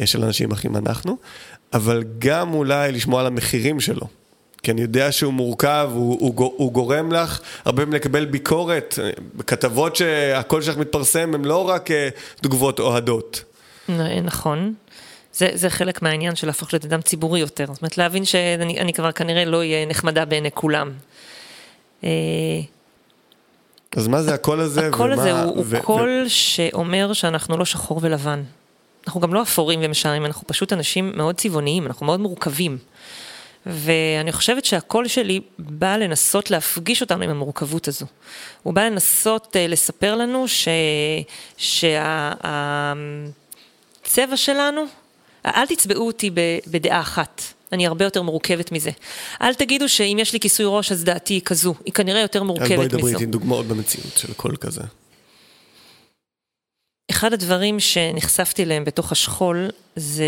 אה, 0.00 0.06
של 0.06 0.24
אנשים 0.24 0.52
אחים 0.52 0.76
אנחנו, 0.76 1.16
אבל 1.72 2.04
גם 2.18 2.54
אולי 2.54 2.92
לשמוע 2.92 3.20
על 3.20 3.26
המחירים 3.26 3.80
שלו. 3.80 4.06
כי 4.62 4.70
אני 4.70 4.80
יודע 4.80 5.12
שהוא 5.12 5.32
מורכב, 5.32 5.90
הוא, 5.94 6.18
הוא, 6.20 6.52
הוא 6.56 6.72
גורם 6.72 7.12
לך 7.12 7.40
הרבה 7.64 7.82
פעמים 7.82 7.94
לקבל 7.94 8.24
ביקורת. 8.24 8.98
כתבות 9.46 9.96
שהקול 9.96 10.62
שלך 10.62 10.76
מתפרסם 10.76 11.34
הן 11.34 11.44
לא 11.44 11.68
רק 11.68 11.90
אה, 11.90 12.08
תגובות 12.36 12.80
אוהדות. 12.80 13.44
נכון. 14.24 14.74
זה, 15.34 15.48
זה 15.54 15.70
חלק 15.70 16.02
מהעניין 16.02 16.36
של 16.36 16.46
להפוך 16.46 16.72
להיות 16.72 16.84
אדם 16.84 17.00
ציבורי 17.00 17.40
יותר. 17.40 17.66
זאת 17.66 17.82
אומרת, 17.82 17.98
להבין 17.98 18.24
שאני 18.24 18.92
כבר 18.92 19.12
כנראה 19.12 19.44
לא 19.44 19.56
אהיה 19.56 19.86
נחמדה 19.86 20.24
בעיני 20.24 20.50
כולם. 20.54 20.90
אה, 22.04 22.08
אז 23.96 24.08
מה 24.08 24.22
זה 24.22 24.34
הקול 24.34 24.60
הזה? 24.60 24.88
הקול 24.88 25.12
הזה 25.12 25.42
הוא, 25.42 25.64
ו- 25.66 25.76
הוא 25.76 25.84
קול 25.84 26.24
שאומר 26.28 27.12
שאנחנו 27.12 27.56
לא 27.56 27.64
שחור 27.64 27.98
ולבן. 28.02 28.42
אנחנו 29.06 29.20
גם 29.20 29.34
לא 29.34 29.42
אפורים 29.42 29.80
ומשערים, 29.82 30.26
אנחנו 30.26 30.46
פשוט 30.46 30.72
אנשים 30.72 31.12
מאוד 31.16 31.36
צבעוניים, 31.36 31.86
אנחנו 31.86 32.06
מאוד 32.06 32.20
מורכבים. 32.20 32.78
ואני 33.66 34.32
חושבת 34.32 34.64
שהקול 34.64 35.08
שלי 35.08 35.40
בא 35.58 35.96
לנסות 35.96 36.50
להפגיש 36.50 37.00
אותנו 37.00 37.24
עם 37.24 37.30
המורכבות 37.30 37.88
הזו. 37.88 38.06
הוא 38.62 38.74
בא 38.74 38.82
לנסות 38.82 39.46
uh, 39.46 39.70
לספר 39.70 40.14
לנו 40.14 40.44
שהצבע 40.48 41.16
שה, 44.06 44.36
שלנו, 44.36 44.84
אל 45.46 45.66
תצבעו 45.66 46.06
אותי 46.06 46.30
בדעה 46.66 47.00
אחת. 47.00 47.42
אני 47.72 47.86
הרבה 47.86 48.04
יותר 48.04 48.22
מורכבת 48.22 48.72
מזה. 48.72 48.90
אל 49.42 49.54
תגידו 49.54 49.88
שאם 49.88 50.16
יש 50.20 50.32
לי 50.32 50.40
כיסוי 50.40 50.66
ראש 50.68 50.92
אז 50.92 51.04
דעתי 51.04 51.34
היא 51.34 51.40
כזו, 51.44 51.74
היא 51.84 51.92
כנראה 51.92 52.20
יותר 52.20 52.42
מורכבת 52.42 52.70
מזו. 52.70 52.82
אז 52.82 52.88
בואי 52.88 53.00
דברי 53.00 53.12
איתי 53.12 53.26
דוגמאות 53.26 53.66
במציאות 53.66 54.18
של 54.18 54.32
קול 54.32 54.56
כזה. 54.56 54.82
אחד 57.20 57.32
הדברים 57.32 57.80
שנחשפתי 57.80 58.62
אליהם 58.62 58.84
בתוך 58.84 59.12
השכול 59.12 59.70
זה... 59.96 60.24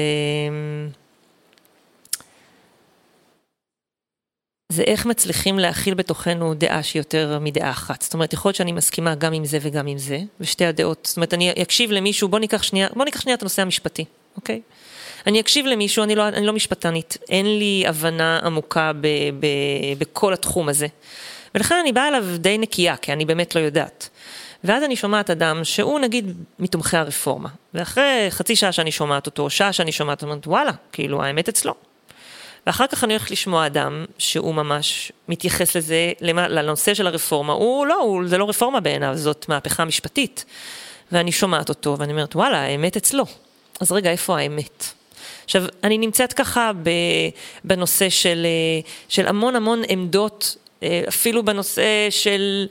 זה 4.73 4.83
איך 4.83 5.07
מצליחים 5.07 5.59
להכיל 5.59 5.95
בתוכנו 5.95 6.55
דעה 6.55 6.83
שהיא 6.83 7.01
יותר 7.01 7.39
מדעה 7.41 7.71
אחת. 7.71 8.03
זאת 8.03 8.15
אומרת, 8.15 8.33
יכול 8.33 8.49
להיות 8.49 8.57
שאני 8.57 8.73
מסכימה 8.73 9.15
גם 9.15 9.33
עם 9.33 9.45
זה 9.45 9.59
וגם 9.61 9.87
עם 9.87 9.99
זה, 9.99 10.19
ושתי 10.41 10.65
הדעות. 10.67 10.99
זאת 11.07 11.17
אומרת, 11.17 11.35
אני 11.35 11.53
אקשיב 11.63 11.91
למישהו, 11.91 12.29
בוא 12.29 12.39
ניקח 12.39 12.63
שנייה, 12.63 12.89
בוא 12.97 13.05
ניקח 13.05 13.21
שנייה 13.21 13.37
את 13.37 13.43
הנושא 13.43 13.63
המשפטי, 13.63 14.05
אוקיי? 14.37 14.61
אני 15.27 15.41
אקשיב 15.41 15.67
למישהו, 15.67 16.05
אני 16.05 16.15
לא, 16.15 16.29
אני 16.29 16.47
לא 16.47 16.53
משפטנית, 16.53 17.19
אין 17.29 17.59
לי 17.59 17.85
הבנה 17.87 18.41
עמוקה 18.45 18.93
ב, 19.01 19.07
ב, 19.41 19.47
בכל 19.99 20.33
התחום 20.33 20.69
הזה. 20.69 20.87
ולכן 21.55 21.75
אני 21.81 21.93
באה 21.93 22.09
אליו 22.09 22.27
די 22.39 22.59
נקייה, 22.59 22.97
כי 22.97 23.13
אני 23.13 23.25
באמת 23.25 23.55
לא 23.55 23.61
יודעת. 23.61 24.09
ואז 24.65 24.83
אני 24.83 24.97
שומעת 24.97 25.31
אדם 25.31 25.65
שהוא 25.65 26.01
נגיד 26.01 26.35
מתומכי 26.59 26.97
הרפורמה, 26.97 27.49
ואחרי 27.75 28.27
חצי 28.31 28.57
שעה 28.57 28.73
שאני 28.73 28.93
שומעת 28.93 29.27
אותו, 29.27 29.51
שעה 29.51 29.73
שאני 29.73 29.93
שומעת 29.93 30.23
אותו, 30.23 30.51
וואלה, 30.51 30.73
כאילו 30.93 31.23
האמת 31.23 31.49
אצלו. 31.49 31.75
ואחר 32.67 32.87
כך 32.87 33.05
אני 33.05 33.13
הולכת 33.13 33.31
לשמוע 33.31 33.67
אדם 33.67 34.05
שהוא 34.19 34.55
ממש 34.55 35.13
מתייחס 35.29 35.77
לזה, 35.77 36.13
לנושא 36.21 36.95
של 36.95 37.07
הרפורמה, 37.07 37.53
הוא 37.53 37.87
לא, 37.87 38.01
הוא, 38.01 38.23
זה 38.27 38.39
לא 38.39 38.49
רפורמה 38.49 38.81
בעיניו, 38.81 39.17
זאת 39.17 39.49
מהפכה 39.49 39.85
משפטית. 39.85 40.45
ואני 41.13 41.33
שומעת 41.33 41.69
אותו 41.69 41.97
ואני 41.99 42.13
אומרת, 42.13 42.37
וואלה, 42.37 42.59
האמת 42.59 42.97
אצלו. 42.97 43.25
אז 43.81 43.93
רגע, 43.93 44.11
איפה 44.11 44.39
האמת? 44.39 44.85
עכשיו, 45.45 45.65
אני 45.85 45.99
נמצאת 45.99 46.33
ככה 46.33 46.71
בנושא 47.65 48.09
של, 48.09 48.47
אה, 48.47 48.91
של 49.09 49.27
המון 49.27 49.57
המון 49.57 49.83
עמדות 49.89 50.57
אפילו 51.09 51.45
בנושא 51.45 52.11
של 52.11 52.67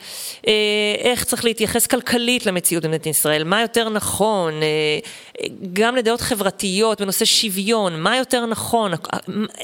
אה, 0.47 0.53
איך 0.99 1.23
צריך 1.23 1.45
להתייחס 1.45 1.87
כלכלית 1.87 2.45
למציאות 2.45 2.83
במדינת 2.85 3.05
ישראל, 3.05 3.43
מה 3.43 3.61
יותר 3.61 3.89
נכון, 3.89 4.53
אה, 4.63 5.47
גם 5.73 5.95
לדעות 5.95 6.21
חברתיות 6.21 7.01
בנושא 7.01 7.25
שוויון, 7.25 8.01
מה 8.01 8.17
יותר 8.17 8.45
נכון, 8.45 8.91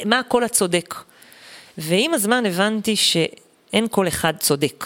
מה 0.05 0.19
הקול 0.19 0.43
הצודק. 0.43 0.95
ועם 1.77 2.13
הזמן 2.13 2.45
הבנתי 2.45 2.95
שאין 2.95 3.87
קול 3.87 4.07
אחד 4.07 4.33
צודק. 4.37 4.85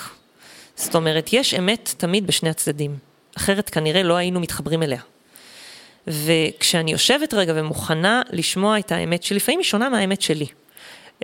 זאת 0.75 0.95
אומרת, 0.95 1.29
יש 1.33 1.53
אמת 1.53 1.93
תמיד 1.97 2.27
בשני 2.27 2.49
הצדדים, 2.49 2.97
אחרת 3.37 3.69
כנראה 3.69 4.03
לא 4.03 4.13
היינו 4.13 4.39
מתחברים 4.39 4.83
אליה. 4.83 5.01
וכשאני 6.07 6.91
יושבת 6.91 7.33
רגע 7.33 7.53
ומוכנה 7.55 8.21
לשמוע 8.31 8.79
את 8.79 8.91
האמת 8.91 9.23
שלפעמים 9.23 9.59
היא 9.59 9.65
שונה 9.65 9.89
מהאמת 9.89 10.21
שלי. 10.21 10.45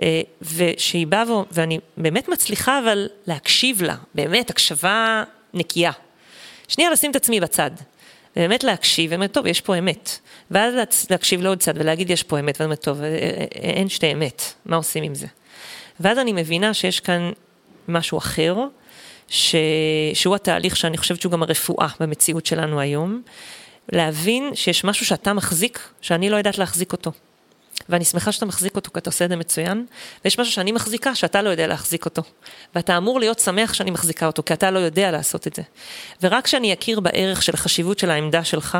אה, 0.02 0.20
ושהיא 0.42 1.06
באה, 1.06 1.24
ואני 1.52 1.78
באמת 1.96 2.28
מצליחה 2.28 2.78
אבל 2.78 3.08
להקשיב 3.26 3.82
לה, 3.82 3.96
באמת, 4.14 4.50
הקשבה 4.50 5.24
נקייה. 5.54 5.92
שנייה 6.68 6.90
לשים 6.90 7.10
את 7.10 7.16
עצמי 7.16 7.40
בצד, 7.40 7.70
ובאמת 8.36 8.64
להקשיב, 8.64 9.12
ואומרת, 9.12 9.32
טוב, 9.32 9.46
יש 9.46 9.60
פה 9.60 9.78
אמת. 9.78 10.18
ואז 10.50 10.74
להקשיב 11.10 11.42
לעוד 11.42 11.58
צד 11.58 11.74
ולהגיד, 11.76 12.10
יש 12.10 12.22
פה 12.22 12.40
אמת, 12.40 12.60
ואני 12.60 12.64
אומרת, 12.64 12.82
טוב, 12.82 13.02
אה, 13.02 13.08
אה, 13.08 13.44
אין 13.52 13.88
שתי 13.88 14.12
אמת, 14.12 14.42
מה 14.66 14.76
עושים 14.76 15.02
עם 15.02 15.14
זה? 15.14 15.26
ואז 16.00 16.18
אני 16.18 16.32
מבינה 16.32 16.74
שיש 16.74 17.00
כאן 17.00 17.30
משהו 17.88 18.18
אחר, 18.18 18.56
ש... 19.28 19.54
שהוא 20.14 20.34
התהליך 20.34 20.76
שאני 20.76 20.98
חושבת 20.98 21.20
שהוא 21.20 21.32
גם 21.32 21.42
הרפואה 21.42 21.88
במציאות 22.00 22.46
שלנו 22.46 22.80
היום, 22.80 23.22
להבין 23.92 24.54
שיש 24.54 24.84
משהו 24.84 25.06
שאתה 25.06 25.32
מחזיק, 25.32 25.88
שאני 26.00 26.30
לא 26.30 26.36
יודעת 26.36 26.58
להחזיק 26.58 26.92
אותו. 26.92 27.12
ואני 27.88 28.04
שמחה 28.04 28.32
שאתה 28.32 28.46
מחזיק 28.46 28.76
אותו, 28.76 28.90
כי 28.92 28.98
אתה 28.98 29.10
עושה 29.10 29.24
את 29.24 29.30
זה 29.30 29.36
מצוין, 29.36 29.86
ויש 30.24 30.38
משהו 30.38 30.52
שאני 30.52 30.72
מחזיקה 30.72 31.14
שאתה 31.14 31.42
לא 31.42 31.50
יודע 31.50 31.66
להחזיק 31.66 32.04
אותו. 32.04 32.22
ואתה 32.74 32.96
אמור 32.96 33.20
להיות 33.20 33.38
שמח 33.38 33.72
שאני 33.72 33.90
מחזיקה 33.90 34.26
אותו, 34.26 34.42
כי 34.42 34.52
אתה 34.52 34.70
לא 34.70 34.78
יודע 34.78 35.10
לעשות 35.10 35.46
את 35.46 35.54
זה. 35.54 35.62
ורק 36.22 36.44
כשאני 36.44 36.72
אכיר 36.72 37.00
בערך 37.00 37.42
של 37.42 37.54
החשיבות 37.54 37.98
של 37.98 38.10
העמדה 38.10 38.44
שלך, 38.44 38.78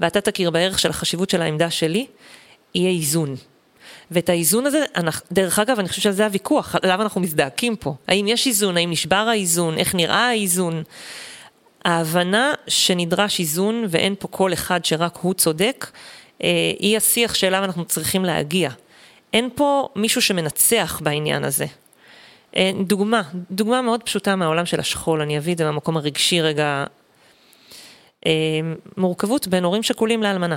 ואתה 0.00 0.20
תכיר 0.20 0.50
בערך 0.50 0.78
של 0.78 0.90
החשיבות 0.90 1.30
של 1.30 1.42
העמדה 1.42 1.70
שלי, 1.70 2.06
יהיה 2.74 2.90
איזון. 2.90 3.36
ואת 4.10 4.28
האיזון 4.28 4.66
הזה, 4.66 4.84
דרך 5.32 5.58
אגב, 5.58 5.78
אני 5.78 5.88
חושבת 5.88 6.02
שזה 6.02 6.24
הוויכוח, 6.24 6.76
עליו 6.82 7.02
אנחנו 7.02 7.20
מזדעקים 7.20 7.76
פה. 7.76 7.94
האם 8.08 8.28
יש 8.28 8.46
איזון, 8.46 8.76
האם 8.76 8.90
נשבר 8.90 9.16
האיזון, 9.16 9.78
איך 9.78 9.94
נראה 9.94 10.28
האיזון. 10.28 10.82
ההבנה 11.84 12.52
שנדרש 12.68 13.40
איזון 13.40 13.84
ואין 13.88 14.14
פה 14.18 14.28
כל 14.28 14.52
אחד 14.52 14.84
שרק 14.84 15.16
הוא 15.16 15.34
צודק, 15.34 15.86
היא 16.78 16.96
השיח 16.96 17.34
שאליו 17.34 17.64
אנחנו 17.64 17.84
צריכים 17.84 18.24
להגיע. 18.24 18.70
אין 19.32 19.48
פה 19.54 19.88
מישהו 19.96 20.22
שמנצח 20.22 21.00
בעניין 21.04 21.44
הזה. 21.44 21.66
אה, 22.56 22.70
דוגמה, 22.86 23.22
דוגמה 23.50 23.82
מאוד 23.82 24.02
פשוטה 24.02 24.36
מהעולם 24.36 24.66
של 24.66 24.80
השכול, 24.80 25.20
אני 25.20 25.38
אביא 25.38 25.52
את 25.52 25.58
זה 25.58 25.64
מהמקום 25.64 25.96
הרגשי 25.96 26.40
רגע. 26.40 26.84
אה, 28.26 28.32
מורכבות 28.96 29.48
בין 29.48 29.64
הורים 29.64 29.82
שכולים 29.82 30.22
לאלמנה. 30.22 30.56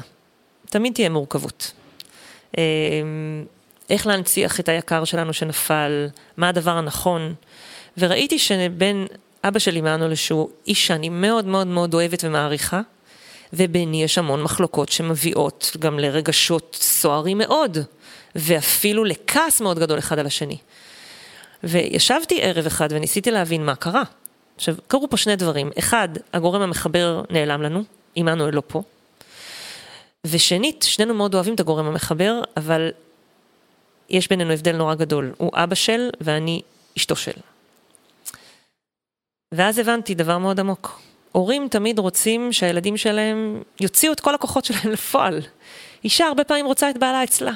תמיד 0.70 0.94
תהיה 0.94 1.10
מורכבות. 1.10 1.74
איך 3.90 4.08
להנציח 4.08 4.60
את 4.60 4.70
היקר 4.70 5.04
שלנו 5.06 5.34
שנפל, 5.34 6.08
מה 6.38 6.50
הדבר 6.50 6.72
הנכון. 6.72 7.34
וראיתי 7.98 8.40
שבין 8.40 9.08
אבא 9.44 9.60
שלי 9.60 9.82
מענו 9.82 10.18
שהוא 10.18 10.50
איש 10.68 10.88
שאני 10.88 11.10
מאוד 11.10 11.46
מאוד 11.46 11.68
מאוד 11.68 11.94
אוהבת 11.94 12.24
ומעריכה, 12.24 12.82
וביני 13.54 14.04
יש 14.04 14.18
המון 14.18 14.44
מחלוקות 14.44 14.90
שמביאות 14.90 15.76
גם 15.80 16.00
לרגשות 16.00 16.78
סוערים 16.82 17.38
מאוד, 17.38 17.78
ואפילו 18.36 19.04
לכעס 19.04 19.62
מאוד 19.62 19.80
גדול 19.80 20.00
אחד 20.00 20.20
על 20.20 20.26
השני. 20.26 20.58
וישבתי 21.64 22.42
ערב 22.42 22.66
אחד 22.66 22.88
וניסיתי 22.92 23.32
להבין 23.32 23.66
מה 23.66 23.76
קרה. 23.76 24.04
עכשיו, 24.56 24.76
קרו 24.88 25.10
פה 25.10 25.18
שני 25.18 25.36
דברים. 25.36 25.72
אחד, 25.80 26.10
הגורם 26.34 26.62
המחבר 26.62 27.24
נעלם 27.30 27.62
לנו, 27.62 27.84
עמנואל 28.16 28.56
לא 28.56 28.62
פה. 28.68 28.84
ושנית, 30.26 30.86
שנינו 30.88 31.14
מאוד 31.14 31.34
אוהבים 31.34 31.56
את 31.56 31.60
הגורם 31.60 31.86
המחבר, 31.86 32.42
אבל 32.58 32.92
יש 34.10 34.30
בינינו 34.30 34.54
הבדל 34.54 34.76
נורא 34.76 34.96
גדול. 34.96 35.34
הוא 35.38 35.52
אבא 35.54 35.76
של 35.76 36.10
ואני 36.22 36.62
אשתו 36.98 37.16
של. 37.16 37.32
ואז 39.52 39.78
הבנתי 39.78 40.16
דבר 40.16 40.38
מאוד 40.38 40.60
עמוק. 40.60 41.02
הורים 41.38 41.68
תמיד 41.68 42.00
רוצים 42.00 42.54
שהילדים 42.54 42.98
שלהם 42.98 43.64
יוציאו 43.80 44.14
את 44.14 44.20
כל 44.20 44.36
הכוחות 44.36 44.66
שלהם 44.66 44.92
לפועל. 44.94 45.42
אישה 46.04 46.26
הרבה 46.26 46.44
פעמים 46.44 46.66
רוצה 46.66 46.90
את 46.90 46.98
בעלה 46.98 47.24
אצלה. 47.24 47.52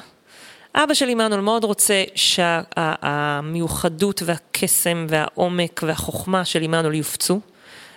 אבא 0.75 0.93
של 0.93 1.09
עמנואל 1.09 1.41
מאוד 1.41 1.63
רוצה 1.63 2.03
שהמיוחדות 2.15 4.21
והקסם 4.25 5.05
והעומק 5.09 5.81
והחוכמה 5.87 6.45
של 6.45 6.61
עמנואל 6.61 6.95
יופצו, 6.95 7.39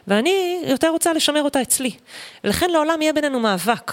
ואני 0.09 0.63
יותר 0.67 0.89
רוצה 0.89 1.13
לשמר 1.13 1.43
אותה 1.43 1.63
אצלי. 1.63 1.91
ולכן 2.45 2.71
לעולם 2.71 3.03
יהיה 3.03 3.13
בינינו 3.13 3.41
מאבק. 3.41 3.93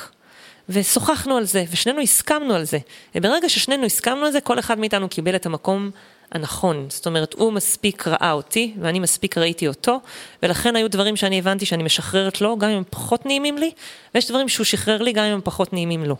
ושוחחנו 0.69 1.37
על 1.37 1.43
זה, 1.43 1.63
ושנינו 1.71 2.01
הסכמנו 2.01 2.55
על 2.55 2.63
זה. 2.63 2.77
וברגע 3.15 3.49
ששנינו 3.49 3.85
הסכמנו 3.85 4.25
על 4.25 4.31
זה, 4.31 4.41
כל 4.41 4.59
אחד 4.59 4.79
מאיתנו 4.79 5.09
קיבל 5.09 5.35
את 5.35 5.45
המקום 5.45 5.91
הנכון. 6.31 6.85
זאת 6.89 7.05
אומרת, 7.05 7.33
הוא 7.33 7.53
מספיק 7.53 8.07
ראה 8.07 8.31
אותי, 8.31 8.73
ואני 8.81 8.99
מספיק 8.99 9.37
ראיתי 9.37 9.67
אותו, 9.67 9.99
ולכן 10.43 10.75
היו 10.75 10.89
דברים 10.89 11.15
שאני 11.15 11.39
הבנתי 11.39 11.65
שאני 11.65 11.83
משחררת 11.83 12.41
לו, 12.41 12.57
גם 12.57 12.69
אם 12.69 12.77
הם 12.77 12.83
פחות 12.89 13.25
נעימים 13.25 13.57
לי, 13.57 13.71
ויש 14.15 14.29
דברים 14.29 14.49
שהוא 14.49 14.65
שחרר 14.65 15.01
לי, 15.01 15.13
גם 15.13 15.25
אם 15.25 15.33
הם 15.33 15.41
פחות 15.43 15.73
נעימים 15.73 16.05
לו. 16.05 16.15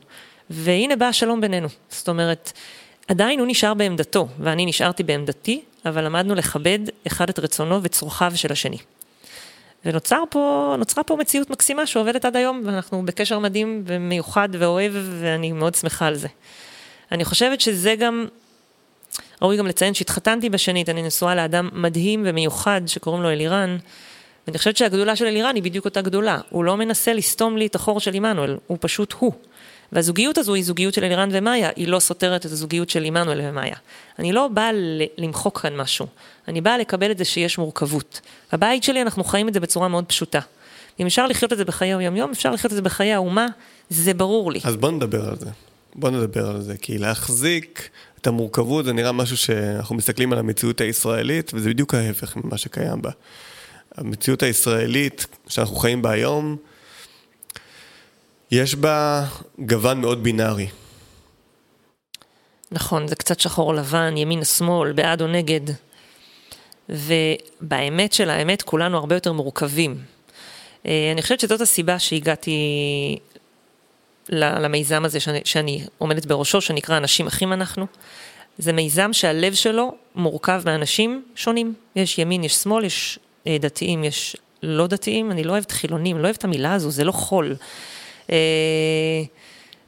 והנה 0.50 0.96
בא 0.96 1.06
השלום 1.06 1.42
בינינו. 1.42 1.68
זאת 1.90 2.10
אומרת, 2.10 2.52
עדיין 3.08 3.40
הוא 3.40 3.48
נשאר 3.48 3.74
בעמדתו, 3.74 4.28
ואני 4.40 4.66
נשארתי 4.66 5.04
בעמדתי, 5.04 5.62
אבל 5.86 6.06
למדנו 6.06 6.36
לכבד 6.36 6.80
אחד 7.08 7.30
את 7.30 7.40
רצונו 7.40 7.84
וצורכיו 7.84 8.32
של 8.36 8.52
השני. 8.52 8.78
ונוצרה 9.86 10.20
פה, 10.30 10.76
פה 11.08 11.16
מציאות 11.16 11.50
מקסימה 11.50 11.86
שעובדת 11.86 12.26
עד 12.26 12.36
היום, 12.36 12.62
ואנחנו 12.66 13.06
בקשר 13.06 13.40
מדהים 13.40 13.84
ומיוחד 13.86 14.50
ואוהב, 14.52 14.94
ואני 14.96 15.52
מאוד 15.52 15.76
שמחה 15.76 16.08
על 16.08 16.16
זה. 16.16 16.28
אני 17.12 17.26
חושבת 17.26 17.62
שזה 17.62 17.96
גם, 17.96 18.28
ראוי 19.42 19.58
גם 19.58 19.68
לציין 19.68 19.94
שהתחתנתי 19.94 20.50
בשנית, 20.50 20.90
אני 20.90 21.02
נשואה 21.02 21.36
לאדם 21.36 21.70
מדהים 21.74 22.24
ומיוחד 22.26 22.82
שקוראים 22.86 23.24
לו 23.24 23.30
אלירן, 23.30 23.78
ואני 24.48 24.58
חושבת 24.58 24.78
שהגדולה 24.78 25.16
של 25.16 25.26
אלירן 25.26 25.56
היא 25.56 25.64
בדיוק 25.64 25.86
אותה 25.86 26.02
גדולה. 26.02 26.40
הוא 26.50 26.64
לא 26.64 26.78
מנסה 26.78 27.14
לסתום 27.14 27.58
לי 27.58 27.66
את 27.66 27.76
החור 27.76 28.00
של 28.00 28.14
עמנואל, 28.14 28.58
הוא 28.68 28.78
פשוט 28.82 29.14
הוא. 29.20 29.34
והזוגיות 29.92 30.38
הזו 30.38 30.54
היא 30.54 30.64
זוגיות 30.64 30.94
של 30.94 31.04
אלירן 31.04 31.30
ומאיה, 31.32 31.70
היא 31.76 31.88
לא 31.88 32.00
סותרת 32.00 32.46
את 32.46 32.52
הזוגיות 32.52 32.90
של 32.90 33.04
עמנואל 33.04 33.40
ומאיה. 33.44 33.76
אני 34.20 34.32
לא 34.32 34.48
באה 34.48 34.70
למחוק 35.18 35.60
כאן 35.60 35.76
משהו, 35.76 36.08
אני 36.48 36.62
באה 36.62 36.78
לקבל 36.78 37.12
את 37.12 37.18
זה 37.18 37.26
שיש 37.26 37.58
מורכבות. 37.58 38.22
בבית 38.54 38.84
שלי 38.84 39.02
אנחנו 39.02 39.24
חיים 39.24 39.48
את 39.48 39.54
זה 39.54 39.60
בצורה 39.60 39.88
מאוד 39.88 40.06
פשוטה. 40.06 40.40
אם 41.00 41.06
אפשר 41.06 41.28
לחיות 41.28 41.54
את 41.54 41.58
זה 41.58 41.66
בחיי 41.66 41.94
היום-יום, 41.94 42.32
אפשר 42.32 42.52
לחיות 42.52 42.72
את 42.72 42.76
זה 42.76 42.82
בחיי 42.82 43.14
האומה, 43.14 43.48
זה 43.90 44.14
ברור 44.14 44.52
לי. 44.52 44.60
אז 44.64 44.76
בוא 44.76 44.92
נדבר 44.92 45.30
על 45.30 45.36
זה. 45.40 45.50
בוא 45.96 46.10
נדבר 46.10 46.50
על 46.50 46.62
זה, 46.62 46.78
כי 46.78 46.98
להחזיק 46.98 47.90
את 48.22 48.28
המורכבות 48.28 48.86
זה 48.86 48.94
נראה 48.94 49.12
משהו 49.12 49.38
שאנחנו 49.38 49.96
מסתכלים 49.96 50.34
על 50.34 50.40
המציאות 50.40 50.82
הישראלית, 50.82 51.52
וזה 51.54 51.70
בדיוק 51.70 51.94
ההפך 51.94 52.36
ממה 52.36 52.58
שקיים 52.58 53.02
בה. 53.02 53.12
המציאות 53.96 54.44
הישראלית 54.44 55.26
שאנחנו 55.48 55.76
חיים 55.76 56.02
בה 56.02 56.12
היום, 56.12 56.58
יש 58.52 58.76
בה 58.76 59.26
גוון 59.60 60.02
מאוד 60.02 60.24
בינארי. 60.24 60.68
נכון, 62.72 63.08
זה 63.08 63.16
קצת 63.16 63.40
שחור 63.40 63.74
לבן, 63.74 64.18
ימין 64.18 64.44
שמאל, 64.44 64.92
בעד 64.92 65.22
או 65.22 65.28
נגד. 65.28 65.62
ובאמת 66.90 68.14
של 68.14 68.30
האמת, 68.30 68.62
כולנו 68.62 68.98
הרבה 68.98 69.16
יותר 69.16 69.32
מורכבים. 69.32 69.98
אה, 70.86 71.12
אני 71.12 71.22
חושבת 71.22 71.40
שזאת 71.40 71.62
הסיבה 71.62 72.00
שהגעתי 72.00 72.58
למיזם 74.30 75.06
הזה 75.06 75.20
שאני, 75.20 75.42
שאני 75.46 75.86
עומדת 75.98 76.26
בראשו, 76.26 76.62
שנקרא 76.62 76.98
אנשים 76.98 77.28
אחים 77.28 77.54
אנחנו. 77.54 77.86
זה 78.58 78.74
מיזם 78.74 79.14
שהלב 79.14 79.54
שלו 79.54 79.96
מורכב 80.16 80.62
מאנשים 80.66 81.24
שונים. 81.36 81.74
יש 81.96 82.18
ימין, 82.18 82.44
יש 82.44 82.56
שמאל, 82.56 82.86
יש 82.86 83.20
אה, 83.48 83.58
דתיים, 83.60 84.04
יש 84.04 84.36
לא 84.64 84.88
דתיים. 84.88 85.32
אני 85.32 85.44
לא 85.44 85.52
אוהבת 85.52 85.72
חילונים, 85.72 86.18
לא 86.18 86.24
אוהבת 86.24 86.44
המילה 86.44 86.74
הזו, 86.74 86.92
זה 86.92 87.04
לא 87.04 87.12
חול. 87.12 87.56
אה, 88.32 88.38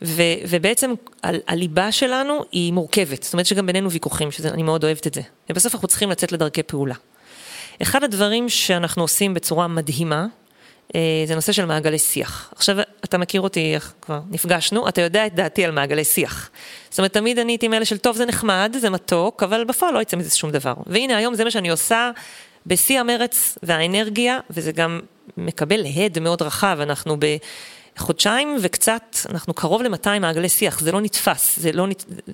ו, 0.01 0.21
ובעצם 0.49 0.93
ה, 1.23 1.27
הליבה 1.47 1.91
שלנו 1.91 2.45
היא 2.51 2.73
מורכבת, 2.73 3.23
זאת 3.23 3.33
אומרת 3.33 3.45
שגם 3.45 3.65
בינינו 3.65 3.91
ויכוחים, 3.91 4.31
שאני 4.31 4.63
מאוד 4.63 4.83
אוהבת 4.83 5.07
את 5.07 5.13
זה. 5.13 5.21
ובסוף 5.49 5.73
אנחנו 5.75 5.87
צריכים 5.87 6.09
לצאת 6.09 6.31
לדרכי 6.31 6.63
פעולה. 6.63 6.95
אחד 7.81 8.03
הדברים 8.03 8.49
שאנחנו 8.49 9.01
עושים 9.01 9.33
בצורה 9.33 9.67
מדהימה, 9.67 10.25
זה 11.25 11.35
נושא 11.35 11.51
של 11.51 11.65
מעגלי 11.65 11.99
שיח. 11.99 12.53
עכשיו, 12.55 12.77
אתה 13.03 13.17
מכיר 13.17 13.41
אותי, 13.41 13.75
כבר 14.01 14.19
נפגשנו, 14.29 14.87
אתה 14.87 15.01
יודע 15.01 15.25
את 15.25 15.35
דעתי 15.35 15.65
על 15.65 15.71
מעגלי 15.71 16.03
שיח. 16.03 16.49
זאת 16.89 16.99
אומרת, 16.99 17.13
תמיד 17.13 17.39
אני 17.39 17.51
הייתי 17.51 17.67
מאלה 17.67 17.85
של 17.85 17.97
טוב, 17.97 18.15
זה 18.15 18.25
נחמד, 18.25 18.75
זה 18.79 18.89
מתוק, 18.89 19.43
אבל 19.43 19.63
בפועל 19.63 19.93
לא 19.93 20.01
יצא 20.01 20.17
מזה 20.17 20.37
שום 20.37 20.51
דבר. 20.51 20.73
והנה, 20.87 21.17
היום 21.17 21.35
זה 21.35 21.43
מה 21.43 21.51
שאני 21.51 21.69
עושה 21.69 22.11
בשיא 22.65 22.99
המרץ 22.99 23.57
והאנרגיה, 23.63 24.39
וזה 24.49 24.71
גם 24.71 24.99
מקבל 25.37 25.85
הד 25.95 26.19
מאוד 26.19 26.41
רחב, 26.41 26.77
אנחנו 26.81 27.15
ב... 27.19 27.37
חודשיים 27.97 28.57
וקצת, 28.61 29.17
אנחנו 29.29 29.53
קרוב 29.53 29.81
ל-200 29.81 30.19
מעגלי 30.19 30.49
שיח, 30.49 30.79
זה 30.79 30.91
לא 30.91 31.01
נתפס, 31.01 31.59
זה, 31.59 31.71
לא, 31.71 31.87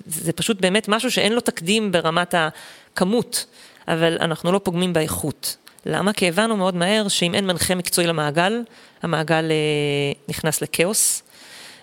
זה 0.06 0.32
פשוט 0.32 0.60
באמת 0.60 0.88
משהו 0.88 1.10
שאין 1.10 1.32
לו 1.32 1.40
תקדים 1.40 1.92
ברמת 1.92 2.34
הכמות, 2.34 3.46
אבל 3.88 4.16
אנחנו 4.20 4.52
לא 4.52 4.60
פוגמים 4.64 4.92
באיכות. 4.92 5.56
למה? 5.86 6.12
כי 6.12 6.28
הבנו 6.28 6.56
מאוד 6.56 6.74
מהר 6.74 7.08
שאם 7.08 7.34
אין 7.34 7.46
מנחה 7.46 7.74
מקצועי 7.74 8.06
למעגל, 8.06 8.62
המעגל 9.02 9.44
אה, 9.50 10.12
נכנס 10.28 10.62
לכאוס. 10.62 11.22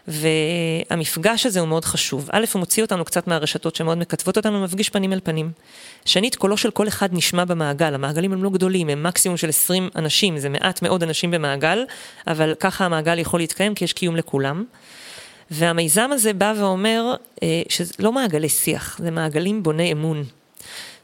והמפגש 0.07 1.45
הזה 1.45 1.59
הוא 1.59 1.67
מאוד 1.67 1.85
חשוב. 1.85 2.29
א', 2.31 2.45
הוא 2.53 2.59
מוציא 2.59 2.83
אותנו 2.83 3.05
קצת 3.05 3.27
מהרשתות 3.27 3.75
שמאוד 3.75 3.97
מכתבות 3.97 4.37
אותנו, 4.37 4.63
מפגיש 4.63 4.89
פנים 4.89 5.13
אל 5.13 5.19
פנים. 5.23 5.51
שנית, 6.05 6.35
קולו 6.35 6.57
של 6.57 6.71
כל 6.71 6.87
אחד 6.87 7.09
נשמע 7.13 7.45
במעגל, 7.45 7.93
המעגלים 7.93 8.33
הם 8.33 8.43
לא 8.43 8.49
גדולים, 8.49 8.89
הם 8.89 9.03
מקסימום 9.03 9.37
של 9.37 9.49
20 9.49 9.89
אנשים, 9.95 10.37
זה 10.37 10.49
מעט 10.49 10.81
מאוד 10.81 11.03
אנשים 11.03 11.31
במעגל, 11.31 11.85
אבל 12.27 12.53
ככה 12.59 12.85
המעגל 12.85 13.19
יכול 13.19 13.39
להתקיים 13.39 13.75
כי 13.75 13.83
יש 13.83 13.93
קיום 13.93 14.15
לכולם. 14.15 14.65
והמיזם 15.51 16.09
הזה 16.11 16.33
בא 16.33 16.53
ואומר 16.57 17.15
אה, 17.43 17.61
שזה 17.69 17.93
לא 17.99 18.11
מעגלי 18.11 18.49
שיח, 18.49 18.99
זה 19.03 19.11
מעגלים 19.11 19.63
בוני 19.63 19.91
אמון. 19.91 20.23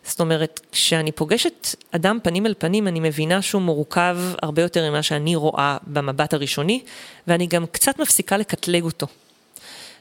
זאת 0.04 0.20
אומרת, 0.20 0.60
כשאני 0.72 1.12
פוגשת 1.12 1.76
אדם 1.92 2.20
פנים 2.24 2.46
אל 2.46 2.54
פנים, 2.58 2.88
אני 2.88 3.00
מבינה 3.00 3.42
שהוא 3.42 3.62
מורכב 3.62 4.18
הרבה 4.42 4.62
יותר 4.62 4.90
ממה 4.90 5.04
שאני 5.04 5.36
רואה 5.36 5.78
במבט 5.88 6.34
הראשוני, 6.34 6.82
ואני 7.28 7.48
גם 7.48 7.66
קצת 7.66 8.00
מפסיקה 8.00 8.38
לקטלג 8.38 8.84
אותו. 8.84 9.08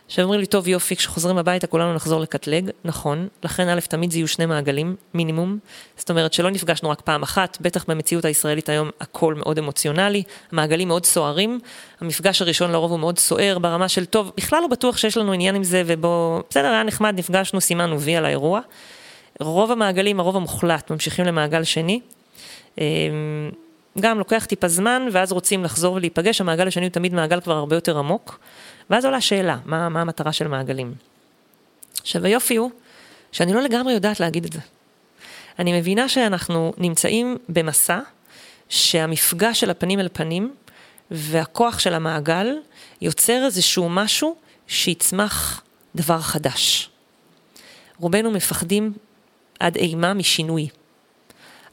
עכשיו 0.06 0.24
אומרים 0.24 0.40
לי, 0.40 0.46
טוב 0.46 0.68
יופי, 0.68 0.96
כשחוזרים 0.96 1.38
הביתה 1.38 1.66
כולנו 1.66 1.94
נחזור 1.94 2.20
לקטלג, 2.20 2.70
נכון, 2.84 3.28
לכן 3.42 3.68
א', 3.68 3.80
תמיד 3.80 4.10
זה 4.10 4.18
יהיו 4.18 4.28
שני 4.28 4.46
מעגלים, 4.46 4.96
מינימום, 5.14 5.58
זאת 5.96 6.10
אומרת 6.10 6.32
שלא 6.32 6.50
נפגשנו 6.50 6.90
רק 6.90 7.00
פעם 7.00 7.22
אחת, 7.22 7.58
בטח 7.60 7.84
במציאות 7.88 8.24
הישראלית 8.24 8.68
היום 8.68 8.90
הכל 9.00 9.34
מאוד 9.34 9.58
אמוציונלי, 9.58 10.22
המעגלים 10.52 10.88
מאוד 10.88 11.06
סוערים, 11.06 11.60
המפגש 12.00 12.42
הראשון 12.42 12.72
לרוב 12.72 12.90
הוא 12.90 13.00
מאוד 13.00 13.18
סוער 13.18 13.58
ברמה 13.58 13.88
של 13.88 14.04
טוב, 14.04 14.32
בכלל 14.36 14.60
לא 14.62 14.66
בטוח 14.66 14.96
שיש 14.96 15.16
לנו 15.16 15.32
עניין 15.32 15.54
עם 15.54 15.64
זה 15.64 15.82
ובוא, 15.86 16.40
בסדר, 16.50 16.68
היה 16.68 16.82
נחמד, 16.82 17.14
נפגשנו, 17.18 17.60
סימנו 17.60 18.00
וי 18.00 18.16
על 18.16 18.24
האירוע. 18.24 18.60
רוב 19.46 19.70
המעגלים, 19.72 20.20
הרוב 20.20 20.37
המוחלט, 20.37 20.90
ממשיכים 20.90 21.24
למעגל 21.24 21.64
שני. 21.64 22.00
אמ, 22.78 22.85
גם 24.00 24.18
לוקח 24.18 24.44
טיפה 24.44 24.68
זמן, 24.68 25.09
ואז 25.12 25.33
רוצים 25.33 25.64
לחזור 25.64 25.94
ולהיפגש, 25.94 26.40
המעגל 26.40 26.68
השני 26.68 26.85
הוא 26.85 26.92
תמיד 26.92 27.14
מעגל 27.14 27.40
כבר 27.40 27.55
הרבה 27.55 27.76
יותר 27.76 27.98
עמוק. 27.98 28.38
ואז 28.90 29.05
עולה 29.05 29.20
שאלה, 29.20 29.59
מה, 29.64 29.88
מה 29.88 30.00
המטרה 30.00 30.33
של 30.33 30.48
מעגלים? 30.48 30.94
עכשיו 32.00 32.24
היופי 32.24 32.57
הוא, 32.57 32.70
שאני 33.33 33.52
לא 33.52 33.62
לגמרי 33.62 33.92
יודעת 33.92 34.20
להגיד 34.20 34.44
את 34.44 34.52
זה. 34.52 34.61
אני 35.59 35.78
מבינה 35.78 36.09
שאנחנו 36.09 36.72
נמצאים 36.78 37.37
במסע, 37.48 38.00
שהמפגש 38.68 39.61
של 39.61 39.70
הפנים 39.70 40.00
אל 40.00 40.09
פנים, 40.12 40.55
והכוח 41.11 41.78
של 41.78 41.94
המעגל, 41.94 42.57
יוצר 43.00 43.44
איזשהו 43.44 43.88
משהו 43.88 44.37
שיצמח 44.66 45.62
דבר 45.94 46.20
חדש. 46.20 46.90
רובנו 47.98 48.31
מפחדים 48.31 48.92
עד 49.62 49.77
אימה 49.77 50.14
משינוי. 50.14 50.68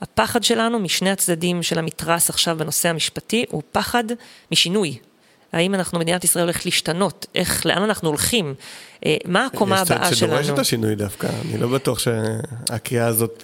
הפחד 0.01 0.43
שלנו 0.43 0.79
משני 0.79 1.09
הצדדים 1.09 1.63
של 1.63 1.79
המתרס 1.79 2.29
עכשיו 2.29 2.57
בנושא 2.57 2.89
המשפטי 2.89 3.45
הוא 3.49 3.61
פחד 3.71 4.03
משינוי. 4.51 4.97
האם 5.53 5.75
אנחנו, 5.75 5.99
מדינת 5.99 6.23
ישראל 6.23 6.45
הולכת 6.45 6.65
להשתנות? 6.65 7.25
איך, 7.35 7.65
לאן 7.65 7.81
אנחנו 7.81 8.09
הולכים? 8.09 8.53
אה, 9.05 9.17
מה 9.25 9.45
הקומה 9.45 9.79
הבאה 9.79 9.85
שלנו? 9.85 10.05
יש 10.05 10.19
צד 10.19 10.25
שדורש 10.25 10.49
את 10.49 10.59
השינוי 10.59 10.95
דווקא, 10.95 11.27
אני 11.45 11.57
לא 11.57 11.67
בטוח 11.67 11.99
שהקריאה 11.99 13.07
הזאת... 13.07 13.43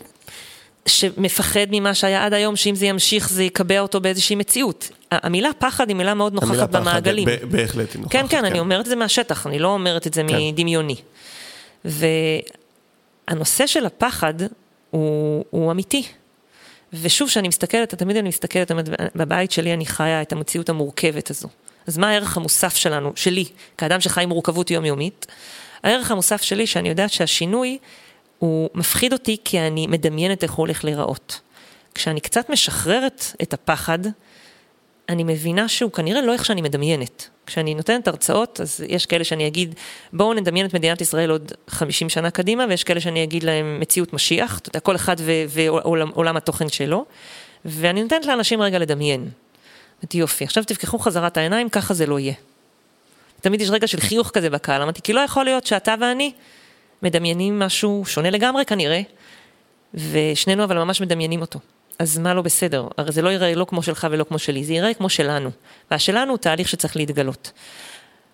שמפחד 0.87 1.65
ממה 1.71 1.93
שהיה 1.93 2.25
עד 2.25 2.33
היום, 2.33 2.55
שאם 2.55 2.75
זה 2.75 2.85
ימשיך 2.85 3.29
זה 3.29 3.43
יקבע 3.43 3.79
אותו 3.79 4.01
באיזושהי 4.01 4.35
מציאות. 4.35 4.89
המילה 5.11 5.49
פחד 5.59 5.87
היא 5.87 5.95
מילה 5.95 6.13
מאוד 6.13 6.33
נוכחת 6.33 6.49
המילה 6.49 6.67
במעגלים. 6.67 7.27
המילה 7.27 7.41
פחד, 7.41 7.51
בהחלט 7.51 7.93
היא 7.93 8.01
נוכחת. 8.01 8.11
כן, 8.11 8.27
כן, 8.27 8.37
כן, 8.37 8.45
אני 8.45 8.59
אומרת 8.59 8.81
את 8.81 8.89
זה 8.89 8.95
מהשטח, 8.95 9.47
אני 9.47 9.59
לא 9.59 9.67
אומרת 9.67 10.07
את 10.07 10.13
זה 10.13 10.21
כן. 10.27 10.37
מדמיוני. 10.37 10.95
והנושא 13.27 13.67
של 13.67 13.85
הפחד 13.85 14.33
הוא, 14.91 15.45
הוא 15.49 15.71
אמיתי. 15.71 16.03
ושוב, 16.93 17.27
כשאני 17.27 17.47
מסתכלת, 17.47 17.95
תמיד 17.95 18.17
אני 18.17 18.29
מסתכלת, 18.29 18.71
בבית 19.15 19.51
שלי 19.51 19.73
אני 19.73 19.85
חיה 19.85 20.21
את 20.21 20.31
המציאות 20.31 20.69
המורכבת 20.69 21.29
הזו. 21.29 21.47
אז 21.87 21.97
מה 21.97 22.09
הערך 22.09 22.37
המוסף 22.37 22.75
שלנו, 22.75 23.11
שלי, 23.15 23.45
כאדם 23.77 24.01
שחי 24.01 24.23
עם 24.23 24.29
מורכבות 24.29 24.71
יומיומית? 24.71 25.25
הערך 25.83 26.11
המוסף 26.11 26.41
שלי, 26.41 26.67
שאני 26.67 26.89
יודעת 26.89 27.11
שהשינוי, 27.11 27.77
הוא 28.39 28.69
מפחיד 28.73 29.13
אותי 29.13 29.37
כי 29.43 29.59
אני 29.59 29.87
מדמיינת 29.87 30.43
איך 30.43 30.51
הוא 30.51 30.63
הולך 30.63 30.83
להיראות. 30.83 31.41
כשאני 31.93 32.21
קצת 32.21 32.49
משחררת 32.49 33.25
את 33.41 33.53
הפחד, 33.53 33.99
אני 35.09 35.23
מבינה 35.23 35.67
שהוא 35.67 35.91
כנראה 35.91 36.21
לא 36.21 36.33
איך 36.33 36.45
שאני 36.45 36.61
מדמיינת. 36.61 37.29
כשאני 37.45 37.75
נותנת 37.75 38.07
הרצאות, 38.07 38.61
אז 38.61 38.85
יש 38.87 39.05
כאלה 39.05 39.23
שאני 39.23 39.47
אגיד, 39.47 39.75
בואו 40.13 40.33
נדמיין 40.33 40.65
את 40.65 40.73
מדינת 40.73 41.01
ישראל 41.01 41.29
עוד 41.29 41.51
50 41.67 42.09
שנה 42.09 42.31
קדימה, 42.31 42.65
ויש 42.69 42.83
כאלה 42.83 43.01
שאני 43.01 43.23
אגיד 43.23 43.43
להם 43.43 43.79
מציאות 43.79 44.13
משיח, 44.13 44.59
אתה 44.59 44.69
יודע, 44.69 44.79
כל 44.79 44.95
אחד 44.95 45.15
ועולם 45.49 46.37
התוכן 46.37 46.69
שלו, 46.69 47.05
ואני 47.65 48.03
נותנת 48.03 48.25
לאנשים 48.25 48.61
רגע 48.61 48.79
לדמיין. 48.79 49.29
אמרתי, 49.99 50.17
יופי, 50.17 50.43
עכשיו 50.43 50.63
תפקחו 50.63 50.99
חזרה 50.99 51.27
את 51.27 51.37
העיניים, 51.37 51.69
ככה 51.69 51.93
זה 51.93 52.05
לא 52.05 52.19
יהיה. 52.19 52.33
תמיד 53.41 53.61
יש 53.61 53.69
רגע 53.69 53.87
של 53.87 53.99
חיוך 53.99 54.31
כזה 54.33 54.49
בקהל, 54.49 54.81
אמרתי, 54.81 55.01
כי 55.01 55.13
לא 55.13 55.19
יכול 55.19 55.45
להיות 55.45 55.65
שאתה 55.65 55.95
ואני 56.01 56.31
מדמיינים 57.01 57.59
משהו 57.59 58.03
שונה 58.07 58.29
לגמרי 58.29 58.65
כנראה, 58.65 59.01
ושנינו 59.93 60.63
אבל 60.63 60.77
ממש 60.77 61.01
מדמיינים 61.01 61.41
אותו. 61.41 61.59
אז 61.99 62.17
מה 62.17 62.33
לא 62.33 62.41
בסדר? 62.41 62.87
הרי 62.97 63.11
זה 63.11 63.21
לא 63.21 63.29
ייראה 63.29 63.55
לא 63.55 63.65
כמו 63.65 63.83
שלך 63.83 64.07
ולא 64.11 64.23
כמו 64.23 64.39
שלי, 64.39 64.63
זה 64.63 64.73
ייראה 64.73 64.93
כמו 64.93 65.09
שלנו. 65.09 65.49
והשלנו 65.91 66.31
הוא 66.31 66.37
תהליך 66.37 66.67
שצריך 66.67 66.95
להתגלות. 66.95 67.51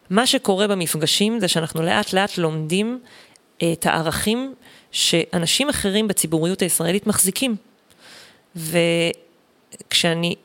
מה 0.10 0.28
שקורה 0.28 0.68
במפגשים 0.68 1.40
זה 1.40 1.48
שאנחנו 1.48 1.82
לאט 1.82 2.14
לאט 2.14 2.38
לומדים 2.38 3.00
אה, 3.62 3.74
את 3.74 3.86
הערכים 3.86 4.54
שאנשים 4.92 5.70
אחרים 5.70 6.08
בציבוריות 6.08 6.62
הישראלית 6.62 7.08
מחזיקים. 7.08 7.56
וכשאני 8.56 10.36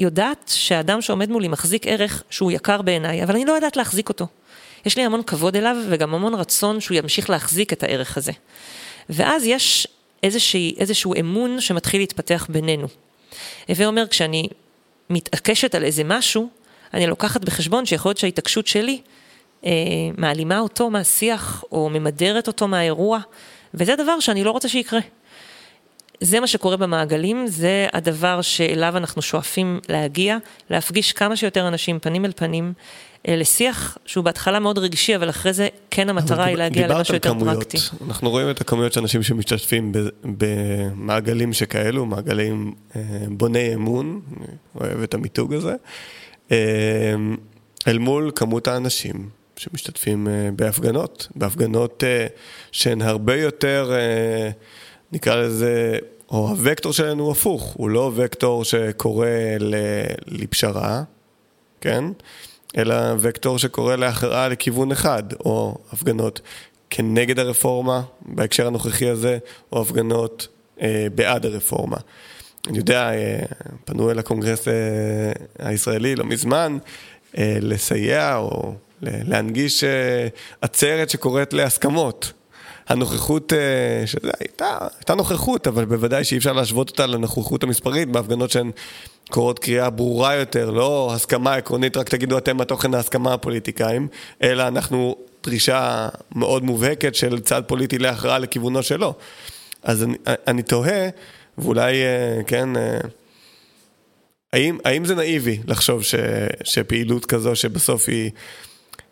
יודעת 0.00 0.52
שהאדם 0.54 1.02
שעומד 1.02 1.30
מולי 1.30 1.48
מחזיק 1.48 1.86
ערך 1.86 2.22
שהוא 2.30 2.52
יקר 2.52 2.82
בעיניי, 2.82 3.24
אבל 3.24 3.34
אני 3.34 3.44
לא 3.44 3.52
יודעת 3.52 3.76
להחזיק 3.76 4.08
אותו. 4.08 4.26
יש 4.86 4.96
לי 4.96 5.04
המון 5.04 5.22
כבוד 5.22 5.56
אליו 5.56 5.76
וגם 5.88 6.14
המון 6.14 6.34
רצון 6.34 6.80
שהוא 6.80 6.96
ימשיך 6.98 7.30
להחזיק 7.30 7.72
את 7.72 7.82
הערך 7.82 8.16
הזה. 8.16 8.32
ואז 9.10 9.44
יש 9.46 9.88
איזושהי, 10.24 10.74
איזשהו 10.78 11.14
אמון 11.20 11.60
שמתחיל 11.60 12.00
להתפתח 12.00 12.46
בינינו. 12.48 12.86
הווה 13.68 13.86
אומר, 13.86 14.06
כשאני 14.10 14.48
מתעקשת 15.10 15.74
על 15.74 15.84
איזה 15.84 16.04
משהו, 16.04 16.48
אני 16.94 17.06
לוקחת 17.06 17.44
בחשבון 17.44 17.86
שיכול 17.86 18.08
להיות 18.08 18.18
שההתעקשות 18.18 18.66
שלי 18.66 19.00
אה, 19.66 19.70
מעלימה 20.16 20.60
אותו 20.60 20.90
מהשיח, 20.90 21.64
או 21.72 21.90
ממדרת 21.90 22.46
אותו 22.46 22.68
מהאירוע, 22.68 23.18
וזה 23.74 23.96
דבר 23.96 24.20
שאני 24.20 24.44
לא 24.44 24.50
רוצה 24.50 24.68
שיקרה. 24.68 25.00
זה 26.20 26.40
מה 26.40 26.46
שקורה 26.46 26.76
במעגלים, 26.76 27.46
זה 27.46 27.86
הדבר 27.92 28.42
שאליו 28.42 28.96
אנחנו 28.96 29.22
שואפים 29.22 29.80
להגיע, 29.88 30.36
להפגיש 30.70 31.12
כמה 31.12 31.36
שיותר 31.36 31.68
אנשים 31.68 31.98
פנים 31.98 32.24
אל 32.24 32.32
פנים, 32.36 32.72
לשיח 33.28 33.98
שהוא 34.06 34.24
בהתחלה 34.24 34.58
מאוד 34.58 34.78
רגשי, 34.78 35.16
אבל 35.16 35.30
אחרי 35.30 35.52
זה 35.52 35.68
כן 35.90 36.08
המטרה 36.08 36.44
היא 36.44 36.56
להגיע 36.56 36.88
למשהו 36.88 37.14
יותר 37.14 37.30
כמויות. 37.30 37.56
פרקטי. 37.56 37.76
אנחנו 38.08 38.30
רואים 38.30 38.50
את 38.50 38.60
הכמויות 38.60 38.92
של 38.92 39.00
אנשים 39.00 39.22
שמשתתפים 39.22 39.92
במעגלים 40.24 41.52
שכאלו, 41.52 42.06
מעגלים 42.06 42.74
אה, 42.96 43.02
בוני 43.28 43.74
אמון, 43.74 44.20
אני 44.40 44.46
אוהב 44.80 45.02
את 45.02 45.14
המיתוג 45.14 45.54
הזה, 45.54 45.74
אה, 46.52 46.56
אל 47.88 47.98
מול 47.98 48.30
כמות 48.34 48.68
האנשים 48.68 49.28
שמשתתפים 49.56 50.28
בהפגנות, 50.56 51.28
בהפגנות 51.34 52.04
שהן 52.72 53.02
הרבה 53.02 53.36
יותר, 53.36 53.92
נקרא 55.12 55.36
לזה, 55.36 55.98
או 56.30 56.48
הוקטור 56.48 56.92
שלנו 56.92 57.24
הוא 57.24 57.32
הפוך, 57.32 57.62
הוא 57.62 57.90
לא 57.90 58.12
וקטור 58.14 58.64
שקורא 58.64 59.26
לפשרה, 60.26 61.02
כן? 61.80 62.04
אלא 62.78 62.94
וקטור 63.18 63.58
שקורא 63.58 63.96
להכרעה 63.96 64.48
לכיוון 64.48 64.92
אחד, 64.92 65.22
או 65.32 65.78
הפגנות 65.92 66.40
כנגד 66.90 67.38
הרפורמה, 67.38 68.02
בהקשר 68.20 68.66
הנוכחי 68.66 69.08
הזה, 69.08 69.38
או 69.72 69.82
הפגנות 69.82 70.48
אה, 70.82 71.06
בעד 71.14 71.46
הרפורמה. 71.46 71.96
אני 72.68 72.78
יודע, 72.78 73.12
אה, 73.12 73.42
פנו 73.84 74.10
אל 74.10 74.18
הקונגרס 74.18 74.68
אה, 74.68 74.72
הישראלי 75.58 76.16
לא 76.16 76.24
מזמן, 76.24 76.78
אה, 77.38 77.56
לסייע 77.60 78.36
או 78.36 78.74
להנגיש 79.02 79.84
אה, 79.84 80.28
עצרת 80.60 81.10
שקוראת 81.10 81.52
להסכמות. 81.52 82.32
הנוכחות, 82.88 83.52
אה, 83.52 84.06
שזה 84.06 84.30
הייתה, 84.40 84.78
הייתה 84.98 85.14
נוכחות, 85.14 85.66
אבל 85.66 85.84
בוודאי 85.84 86.24
שאי 86.24 86.38
אפשר 86.38 86.52
להשוות 86.52 86.88
אותה 86.88 87.06
לנוכחות 87.06 87.62
המספרית 87.62 88.08
בהפגנות 88.08 88.50
שהן 88.50 88.70
קורות 89.30 89.58
קריאה 89.58 89.90
ברורה 89.90 90.34
יותר, 90.34 90.70
לא 90.70 91.10
הסכמה 91.14 91.54
עקרונית, 91.54 91.96
רק 91.96 92.08
תגידו 92.08 92.38
אתם 92.38 92.56
מה 92.56 92.64
תוכן 92.64 92.94
ההסכמה 92.94 93.34
הפוליטיקאים, 93.34 94.08
אלא 94.42 94.68
אנחנו 94.68 95.16
דרישה 95.44 96.08
מאוד 96.34 96.64
מובהקת 96.64 97.14
של 97.14 97.40
צד 97.40 97.62
פוליטי 97.66 97.98
להכרעה 97.98 98.38
לכיוונו 98.38 98.82
שלו. 98.82 99.14
אז 99.82 100.02
אני, 100.02 100.16
אני 100.26 100.62
תוהה, 100.62 101.08
ואולי, 101.58 102.02
אה, 102.02 102.42
כן, 102.46 102.76
אה, 102.76 102.98
האם, 104.52 104.78
האם 104.84 105.04
זה 105.04 105.14
נאיבי 105.14 105.60
לחשוב 105.66 106.02
ש, 106.02 106.14
שפעילות 106.64 107.26
כזו 107.26 107.56
שבסוף 107.56 108.08
היא, 108.08 108.30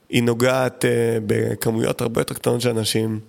היא 0.09 0.23
נוגעת 0.23 0.85
בכמויות 1.27 2.01
הרבה 2.01 2.21
יותר 2.21 2.35
קטנות 2.35 2.61
של 2.61 2.71
אנשים, 2.71 3.21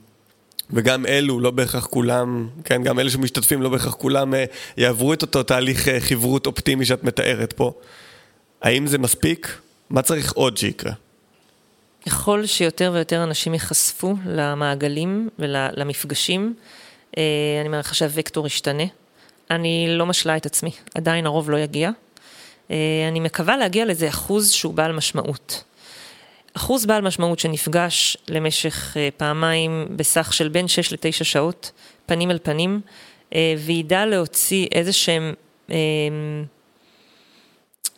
וגם 0.74 1.06
אלו, 1.06 1.40
לא 1.40 1.52
בהכרח 1.52 1.86
כולם, 1.86 2.50
כן, 2.64 2.84
גם 2.84 3.00
אלה 3.00 3.10
שמשתתפים, 3.10 3.62
לא 3.62 3.70
בהכרח 3.70 3.94
כולם 3.94 4.34
אה, 4.34 4.46
יעברו 4.78 5.14
את 5.14 5.22
אותו 5.22 5.44
תהליך 5.44 5.88
אה, 5.88 6.00
חברות 6.00 6.46
אופטימי 6.46 6.86
שאת 6.86 7.04
מתארת 7.04 7.54
פה. 7.54 7.72
האם 8.62 8.88
זה 8.88 8.98
מספיק? 8.98 9.60
מה 9.90 10.02
צריך 10.02 10.34
עוד 10.34 10.58
שיקרה? 10.58 10.92
ככל 12.06 12.46
שיותר 12.46 12.92
ויותר 12.94 13.24
אנשים 13.24 13.54
ייחשפו 13.54 14.16
למעגלים 14.26 15.30
ולמפגשים, 15.40 16.54
אה, 17.18 17.24
אני 17.62 17.70
מעריכה 17.70 17.94
שהווקטור 17.94 18.48
ישתנה. 18.48 18.84
אני 19.52 19.86
לא 19.90 20.06
משלה 20.06 20.38
את 20.38 20.46
עצמי, 20.46 20.72
עדיין 20.96 21.26
הרוב 21.26 21.50
לא 21.50 21.58
יגיע. 21.58 21.90
אני 23.10 23.20
מקווה 23.20 23.58
להגיע 23.58 23.86
לאיזה 23.86 24.10
אחוז 24.10 24.52
שהוא 24.52 24.74
בעל 24.74 24.92
משמעות. 24.92 25.64
אחוז 26.54 26.86
בעל 26.86 27.02
משמעות 27.02 27.40
שנפגש 27.40 28.18
למשך 28.28 28.98
אה, 28.98 29.10
פעמיים 29.18 29.88
בסך 29.96 30.34
של 30.34 30.48
בין 30.48 30.68
6 30.68 30.92
ל-9 30.92 31.24
שעות, 31.24 31.72
פנים 32.06 32.32
אל 32.32 32.38
פנים, 32.44 32.82
אה, 33.36 33.56
וידע 33.66 34.06
להוציא 34.06 34.68
איזה 34.72 34.94
שהם... 34.94 35.34
אה, 35.72 35.76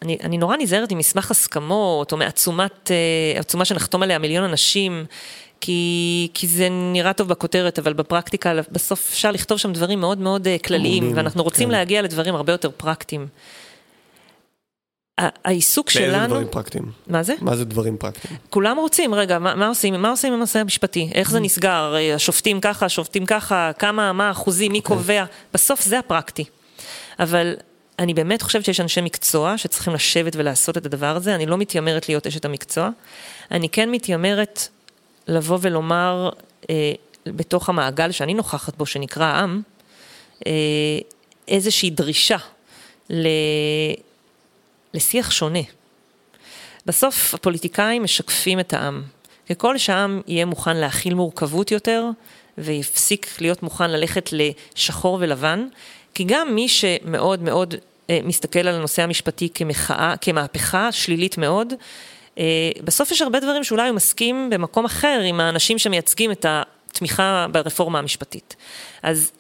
אני, 0.02 0.18
אני 0.24 0.38
נורא 0.38 0.58
נזהרת 0.58 0.92
עם 0.92 0.98
מסמך 0.98 1.32
הסכמות, 1.32 2.12
או 2.12 2.18
מעצומת, 2.18 2.92
עצומה 3.40 3.66
שנחתום 3.66 4.04
עליה 4.04 4.20
מיליון 4.20 4.44
אנשים, 4.44 5.06
כי, 5.62 6.28
כי 6.34 6.48
זה 6.48 6.68
נראה 6.70 7.14
טוב 7.14 7.28
בכותרת, 7.28 7.80
אבל 7.80 7.94
בפרקטיקה 7.94 8.54
בסוף 8.72 9.10
אפשר 9.10 9.32
לכתוב 9.32 9.58
שם 9.58 9.74
דברים 9.74 10.00
מאוד 10.00 10.18
מאוד 10.18 10.48
כלליים, 10.66 11.12
ואנחנו 11.16 11.44
רוצים 11.44 11.68
כן. 11.68 11.72
להגיע 11.72 12.02
לדברים 12.02 12.36
הרבה 12.36 12.52
יותר 12.52 12.70
פרקטיים. 12.78 13.28
העיסוק 15.18 15.90
שלנו... 15.90 16.12
באיזה 16.12 16.28
דברים 16.28 16.48
פרקטיים? 16.52 16.92
מה 17.08 17.24
זה? 17.24 17.34
מה 17.42 17.56
זה 17.56 17.66
דברים 17.66 17.98
פרקטיים? 17.98 18.38
כולם 18.50 18.78
רוצים, 18.78 19.14
רגע, 19.14 19.40
מה, 19.40 19.56
מה 19.56 19.68
עושים? 19.68 20.02
מה 20.02 20.10
עושים 20.10 20.34
עם 20.34 20.40
הנושא 20.40 20.60
המשפטי? 20.60 21.10
איך 21.14 21.32
זה 21.32 21.38
mm. 21.38 21.42
נסגר? 21.42 21.96
השופטים 22.16 22.62
ככה, 22.62 22.86
השופטים 22.86 23.26
ככה, 23.26 23.72
כמה, 23.80 24.14
מה 24.14 24.28
האחוזים, 24.28 24.72
מי. 24.72 24.78
אוקיי. 24.80 24.98
קובע? 24.98 25.26
בסוף 25.54 25.84
זה 25.84 26.00
הפרקטי. 26.00 26.46
אבל 27.20 27.56
אני 28.00 28.14
באמת 28.14 28.42
חושבת 28.42 28.66
שיש 28.66 28.80
אנשי 28.80 29.02
מקצוע 29.02 29.58
שצריכים 29.58 29.94
לשבת 29.94 30.36
ולעשות 30.36 30.78
את 30.78 30.86
הדבר 30.86 31.16
הזה, 31.16 31.36
אני 31.36 31.46
לא 31.46 31.58
מתיימרת 31.58 32.10
להיות 32.10 32.28
אשת 32.28 32.46
המקצוע. 32.46 32.90
אני 33.52 33.70
כן 33.70 33.92
מתיימרת 33.92 34.68
לבוא 35.28 35.58
ולומר, 35.62 36.30
אה, 36.70 36.94
בתוך 37.26 37.70
המעגל 37.70 38.12
שאני 38.12 38.34
נוכחת 38.34 38.78
בו, 38.78 38.86
שנקרא 38.86 39.26
העם, 39.26 39.62
אה, 40.48 40.52
איזושהי 41.48 41.90
דרישה 41.90 42.38
ל... 43.10 43.28
לשיח 44.96 45.32
שונה. 45.32 45.60
בסוף 46.86 47.34
הפוליטיקאים 47.34 48.04
משקפים 48.04 48.60
את 48.60 48.74
העם. 48.74 49.04
ככל 49.50 49.78
שהעם 49.78 50.22
יהיה 50.28 50.46
מוכן 50.46 50.78
להכיל 50.78 51.14
מורכבות 51.14 51.72
יותר, 51.72 52.06
ויפסיק 52.58 53.42
להיות 53.42 53.64
מוכן 53.64 53.92
ללכת 53.92 54.30
לשחור 54.32 55.18
ולבן, 55.22 55.68
כי 56.14 56.24
גם 56.24 56.56
מי 56.56 56.68
שמאוד 56.68 57.44
מאוד 57.44 57.76
אה, 58.10 58.20
מסתכל 58.24 58.60
על 58.60 58.76
הנושא 58.76 59.02
המשפטי 59.02 59.50
כמחאה, 59.54 60.14
כמהפכה 60.22 60.92
שלילית 60.92 61.38
מאוד, 61.38 61.74
אה, 62.38 62.44
בסוף 62.84 63.12
יש 63.12 63.22
הרבה 63.22 63.40
דברים 63.40 63.64
שאולי 63.64 63.88
הוא 63.90 63.96
מסכים 63.96 64.50
במקום 64.50 64.86
אחר 64.86 65.22
עם 65.26 65.40
האנשים 65.40 65.80
שמייצגים 65.80 66.32
את 66.32 66.46
התמיכה 66.50 67.48
ברפורמה 67.52 68.00
המשפטית. 68.00 68.56
אז 69.04 69.32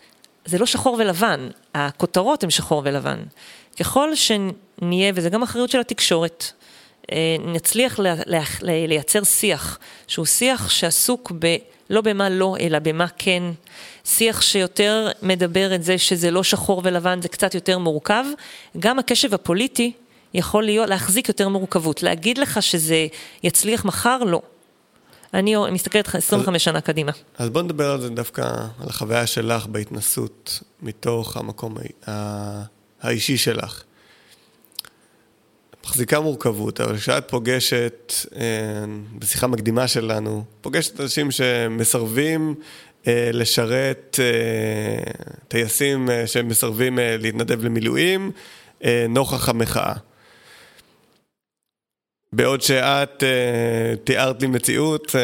זה 0.46 0.58
לא 0.58 0.65
שחור 0.65 0.96
ולבן, 1.00 1.50
הכותרות 1.74 2.44
הן 2.44 2.50
שחור 2.50 2.82
ולבן. 2.86 3.20
ככל 3.79 4.09
שנהיה, 4.15 5.11
וזה 5.15 5.29
גם 5.29 5.43
אחריות 5.43 5.69
של 5.69 5.79
התקשורת, 5.79 6.51
אה, 7.11 7.35
נצליח 7.39 7.99
לייצר 8.61 9.23
שיח, 9.23 9.79
שהוא 10.07 10.25
שיח 10.25 10.69
שעסוק 10.69 11.31
ב... 11.39 11.55
לא 11.89 12.01
במה 12.01 12.29
לא, 12.29 12.55
אלא 12.59 12.79
במה 12.79 13.05
כן. 13.17 13.43
שיח 14.05 14.41
שיותר 14.41 15.07
מדבר 15.21 15.75
את 15.75 15.83
זה 15.83 15.97
שזה 15.97 16.31
לא 16.31 16.43
שחור 16.43 16.81
ולבן, 16.83 17.21
זה 17.21 17.27
קצת 17.27 17.55
יותר 17.55 17.77
מורכב. 17.77 18.25
גם 18.79 18.99
הקשב 18.99 19.33
הפוליטי 19.33 19.91
יכול 20.33 20.63
להיות, 20.63 20.89
להחזיק 20.89 21.27
יותר 21.27 21.49
מורכבות. 21.49 22.03
להגיד 22.03 22.38
לך 22.38 22.63
שזה 22.63 23.07
יצליח 23.43 23.85
מחר, 23.85 24.17
לא. 24.17 24.41
אני 25.33 25.55
מסתכלת 25.71 26.15
25 26.15 26.63
שנה 26.63 26.81
קדימה. 26.81 27.11
אז 27.38 27.49
בוא 27.49 27.61
נדבר 27.61 27.91
על 27.91 28.01
זה 28.01 28.09
דווקא, 28.09 28.41
על 28.79 28.89
החוויה 28.89 29.27
שלך 29.27 29.65
בהתנסות 29.65 30.59
מתוך 30.81 31.38
המקום 31.38 31.75
האישי 33.01 33.38
שלך. 33.38 33.84
מחזיקה 35.86 36.19
מורכבות, 36.19 36.81
אבל 36.81 36.97
כשאת 36.97 37.29
פוגשת, 37.29 38.13
אה, 38.36 38.41
בשיחה 39.19 39.47
מקדימה 39.47 39.88
שלנו, 39.88 40.43
פוגשת 40.62 40.99
אנשים 41.01 41.31
שמסרבים 41.31 42.55
אה, 43.08 43.29
לשרת 43.34 44.19
אה, 44.19 45.12
טייסים 45.47 46.10
שמסרבים 46.25 46.99
להתנדב 47.01 47.65
למילואים 47.65 48.31
נוכח 49.10 49.49
המחאה. 49.49 49.93
בעוד 52.34 52.62
שאת 52.62 53.23
תיארת 54.03 54.41
לי 54.41 54.47
מציאות 54.47 55.15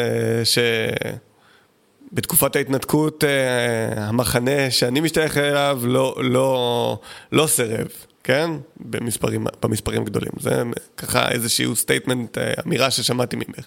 שבתקופת 2.12 2.56
ההתנתקות 2.56 3.24
המחנה 3.96 4.70
שאני 4.70 5.00
משתייך 5.00 5.36
אליו 5.36 5.80
לא, 5.84 6.16
לא, 6.22 6.98
לא 7.32 7.46
סירב. 7.46 7.88
כן? 8.24 8.50
במספרים, 8.76 9.46
במספרים 9.62 10.04
גדולים. 10.04 10.32
זה 10.40 10.62
ככה 10.96 11.30
איזשהו 11.30 11.76
statement, 11.76 12.38
אה, 12.38 12.52
אמירה 12.66 12.90
ששמעתי 12.90 13.36
ממך. 13.36 13.66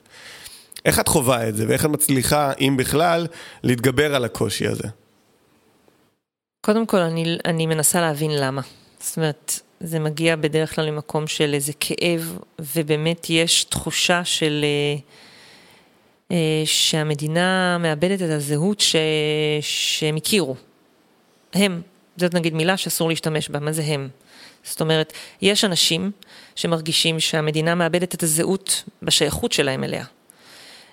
איך 0.86 0.99
את 0.99 1.08
חווה 1.08 1.49
את 1.49 1.55
זה, 1.55 1.65
ואיך 1.67 1.86
את 1.86 1.89
מצליחה, 1.89 2.51
אם 2.60 2.77
בכלל, 2.77 3.27
להתגבר 3.63 4.15
על 4.15 4.25
הקושי 4.25 4.67
הזה? 4.67 4.88
קודם 6.62 6.86
כל, 6.86 6.97
אני, 6.97 7.38
אני 7.45 7.65
מנסה 7.65 8.01
להבין 8.01 8.31
למה. 8.31 8.62
זאת 8.99 9.17
אומרת, 9.17 9.60
זה 9.79 9.99
מגיע 9.99 10.36
בדרך 10.36 10.75
כלל 10.75 10.86
למקום 10.86 11.27
של 11.27 11.53
איזה 11.53 11.71
כאב, 11.79 12.38
ובאמת 12.75 13.29
יש 13.29 13.63
תחושה 13.63 14.25
של... 14.25 14.62
אה, 14.63 14.67
אה, 14.67 15.24
שהמדינה 16.65 17.77
מאבדת 17.77 18.21
את 18.21 18.29
הזהות 18.29 18.79
ש... 18.79 18.95
שהם 19.61 20.15
הכירו. 20.15 20.55
הם, 21.53 21.81
זאת 22.17 22.33
נגיד 22.33 22.53
מילה 22.53 22.77
שאסור 22.77 23.09
להשתמש 23.09 23.49
בה, 23.49 23.59
מה 23.59 23.71
זה 23.71 23.83
הם? 23.85 24.09
זאת 24.63 24.81
אומרת, 24.81 25.13
יש 25.41 25.65
אנשים 25.65 26.11
שמרגישים 26.55 27.19
שהמדינה 27.19 27.75
מאבדת 27.75 28.15
את 28.15 28.23
הזהות 28.23 28.83
בשייכות 29.01 29.51
שלהם 29.51 29.83
אליה. 29.83 30.05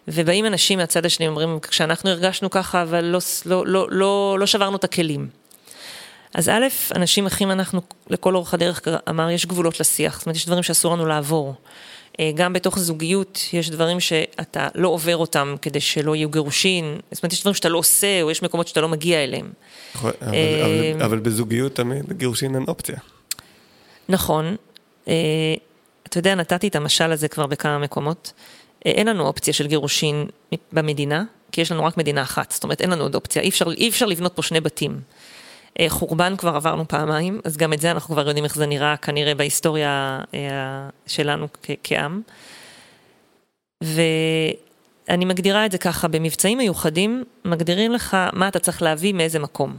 ובאים 0.09 0.47
אנשים 0.47 0.79
מהצד 0.79 1.07
השני, 1.07 1.29
אומרים, 1.29 1.59
כשאנחנו 1.61 2.11
הרגשנו 2.11 2.51
ככה, 2.51 2.83
אבל 2.83 3.05
לא, 3.05 3.19
לא, 3.47 3.67
לא, 3.67 3.87
לא, 3.91 4.37
לא 4.41 4.47
שברנו 4.47 4.77
את 4.77 4.85
הכלים. 4.85 5.29
אז 6.35 6.49
א', 6.49 6.67
אנשים 6.95 7.27
אחים 7.27 7.51
אנחנו, 7.51 7.81
לכל 8.11 8.35
אורך 8.35 8.55
הדרך 8.55 8.83
אמר, 9.09 9.31
יש 9.31 9.47
גבולות 9.47 9.81
לשיח, 9.81 10.19
זאת 10.19 10.27
אומרת, 10.27 10.37
יש 10.37 10.47
דברים 10.47 10.63
שאסור 10.63 10.95
לנו 10.95 11.07
לעבור. 11.07 11.55
אה, 12.21 12.31
גם 12.35 12.53
בתוך 12.53 12.79
זוגיות 12.79 13.41
יש 13.53 13.71
דברים 13.71 14.01
שאתה 14.01 14.69
לא 14.75 14.89
עובר 14.89 15.17
אותם 15.17 15.55
כדי 15.63 15.81
שלא 15.81 16.17
יהיו 16.17 16.29
גירושין, 16.29 16.99
זאת 17.11 17.23
אומרת, 17.23 17.33
יש 17.33 17.41
דברים 17.41 17.55
שאתה 17.55 17.69
לא 17.69 17.79
עושה, 17.79 18.23
או 18.23 18.31
יש 18.31 18.43
מקומות 18.43 18.69
שאתה 18.69 18.81
לא 18.81 18.89
מגיע 18.89 19.25
אליהם. 19.25 19.53
אבל, 19.95 20.13
אבל, 20.21 20.35
אה, 20.35 20.93
אבל 21.05 21.19
בזוגיות 21.19 21.75
תמיד 21.75 22.13
גירושין 22.13 22.55
אין 22.55 22.65
אופציה. 22.69 22.97
נכון. 24.09 24.57
אה, 25.09 25.15
אתה 26.07 26.19
יודע, 26.19 26.35
נתתי 26.35 26.69
את 26.69 26.77
המשל 26.77 27.13
הזה 27.13 27.29
כבר 27.29 27.47
בכמה 27.47 27.79
מקומות. 27.79 28.33
אין 28.85 29.09
לנו 29.09 29.27
אופציה 29.27 29.55
של 29.55 29.67
גירושין 29.67 30.27
במדינה, 30.73 31.25
כי 31.53 31.61
יש 31.61 31.73
לנו 31.73 31.85
רק 31.85 31.97
מדינה 31.97 32.23
אחת. 32.23 32.51
זאת 32.51 32.65
אומרת, 32.65 32.81
אין 32.81 32.91
לנו 32.91 33.03
עוד 33.03 33.15
אופציה. 33.15 33.43
אי 33.43 33.49
אפשר, 33.49 33.73
אי 33.73 33.89
אפשר 33.89 34.07
לבנות 34.07 34.33
פה 34.35 34.43
שני 34.43 34.61
בתים. 34.61 35.01
אה, 35.81 35.87
חורבן 35.89 36.37
כבר 36.37 36.57
עברנו 36.57 36.89
פעמיים, 36.89 37.41
אז 37.45 37.57
גם 37.57 37.73
את 37.73 37.81
זה 37.81 37.91
אנחנו 37.91 38.15
כבר 38.15 38.27
יודעים 38.29 38.45
איך 38.45 38.55
זה 38.55 38.67
נראה 38.67 38.97
כנראה 38.97 39.35
בהיסטוריה 39.35 40.21
שלנו 41.07 41.49
כעם. 41.85 42.23
ואני 43.83 45.25
מגדירה 45.25 45.67
את 45.67 45.73
זה 45.73 45.79
ככה, 45.79 46.09
במבצעים 46.09 46.59
מיוחדים, 46.59 47.25
מגדירים 47.45 47.93
לך 47.93 48.17
מה 48.33 48.49
אתה 48.49 48.59
צריך 48.59 48.83
להביא 48.83 49.13
מאיזה 49.13 49.39
מקום. 49.39 49.77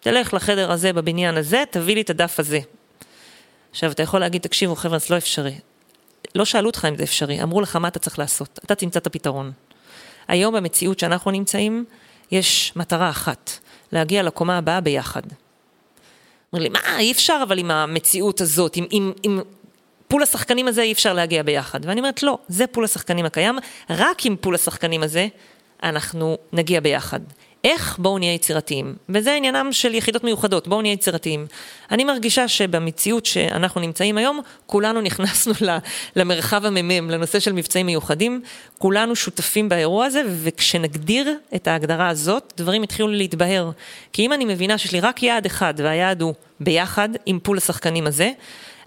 תלך 0.00 0.34
לחדר 0.34 0.72
הזה 0.72 0.92
בבניין 0.92 1.36
הזה, 1.36 1.64
תביא 1.70 1.94
לי 1.94 2.00
את 2.00 2.10
הדף 2.10 2.40
הזה. 2.40 2.58
עכשיו, 3.70 3.90
אתה 3.90 4.02
יכול 4.02 4.20
להגיד, 4.20 4.42
תקשיבו, 4.42 4.76
חבר'ה, 4.76 4.98
זה 4.98 5.06
לא 5.10 5.16
אפשרי. 5.16 5.54
לא 6.34 6.44
שאלו 6.44 6.66
אותך 6.66 6.86
אם 6.88 6.96
זה 6.96 7.02
אפשרי, 7.02 7.42
אמרו 7.42 7.60
לך 7.60 7.76
מה 7.76 7.88
אתה 7.88 7.98
צריך 7.98 8.18
לעשות, 8.18 8.60
אתה 8.64 8.74
תמצא 8.74 8.98
את 8.98 9.06
הפתרון. 9.06 9.52
היום 10.28 10.54
במציאות 10.54 10.98
שאנחנו 10.98 11.30
נמצאים, 11.30 11.84
יש 12.30 12.72
מטרה 12.76 13.10
אחת, 13.10 13.58
להגיע 13.92 14.22
לקומה 14.22 14.58
הבאה 14.58 14.80
ביחד. 14.80 15.22
אומר 16.52 16.62
לי, 16.62 16.68
מה, 16.68 16.98
אי 16.98 17.12
אפשר 17.12 17.40
אבל 17.42 17.58
עם 17.58 17.70
המציאות 17.70 18.40
הזאת, 18.40 18.76
עם, 18.76 18.86
עם, 18.90 19.12
עם 19.22 19.40
pool 20.08 20.22
השחקנים 20.22 20.68
הזה 20.68 20.82
אי 20.82 20.92
אפשר 20.92 21.12
להגיע 21.12 21.42
ביחד. 21.42 21.80
ואני 21.86 22.00
אומרת, 22.00 22.22
לא, 22.22 22.38
זה 22.48 22.66
pool 22.66 22.84
השחקנים 22.84 23.24
הקיים, 23.24 23.58
רק 23.90 24.26
עם 24.26 24.36
pool 24.40 24.54
השחקנים 24.54 25.02
הזה 25.02 25.26
אנחנו 25.82 26.38
נגיע 26.52 26.80
ביחד. 26.80 27.20
איך? 27.64 27.98
בואו 27.98 28.18
נהיה 28.18 28.34
יצירתיים. 28.34 28.94
וזה 29.08 29.34
עניינם 29.34 29.72
של 29.72 29.94
יחידות 29.94 30.24
מיוחדות, 30.24 30.68
בואו 30.68 30.82
נהיה 30.82 30.92
יצירתיים. 30.92 31.46
אני 31.90 32.04
מרגישה 32.04 32.48
שבמציאות 32.48 33.26
שאנחנו 33.26 33.80
נמצאים 33.80 34.18
היום, 34.18 34.40
כולנו 34.66 35.00
נכנסנו 35.08 35.52
למרחב 36.16 36.66
הממם, 36.66 37.10
לנושא 37.10 37.40
של 37.40 37.52
מבצעים 37.52 37.86
מיוחדים, 37.86 38.42
כולנו 38.78 39.16
שותפים 39.16 39.68
באירוע 39.68 40.06
הזה, 40.06 40.22
וכשנגדיר 40.42 41.34
את 41.54 41.68
ההגדרה 41.68 42.08
הזאת, 42.08 42.52
דברים 42.56 42.84
יתחילו 42.84 43.08
להתבהר. 43.08 43.70
כי 44.12 44.26
אם 44.26 44.32
אני 44.32 44.44
מבינה 44.44 44.78
שיש 44.78 44.92
לי 44.92 45.00
רק 45.00 45.22
יעד 45.22 45.46
אחד, 45.46 45.74
והיעד 45.76 46.22
הוא 46.22 46.34
ביחד 46.60 47.08
עם 47.26 47.38
פול 47.42 47.58
השחקנים 47.58 48.06
הזה, 48.06 48.30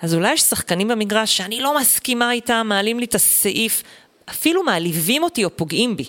אז 0.01 0.15
אולי 0.15 0.33
יש 0.33 0.41
שחקנים 0.41 0.87
במגרש 0.87 1.37
שאני 1.37 1.59
לא 1.59 1.79
מסכימה 1.79 2.31
איתם, 2.31 2.65
מעלים 2.69 2.99
לי 2.99 3.05
את 3.05 3.15
הסעיף, 3.15 3.83
אפילו 4.29 4.63
מעליבים 4.63 5.23
אותי 5.23 5.45
או 5.45 5.49
פוגעים 5.57 5.97
בי. 5.97 6.05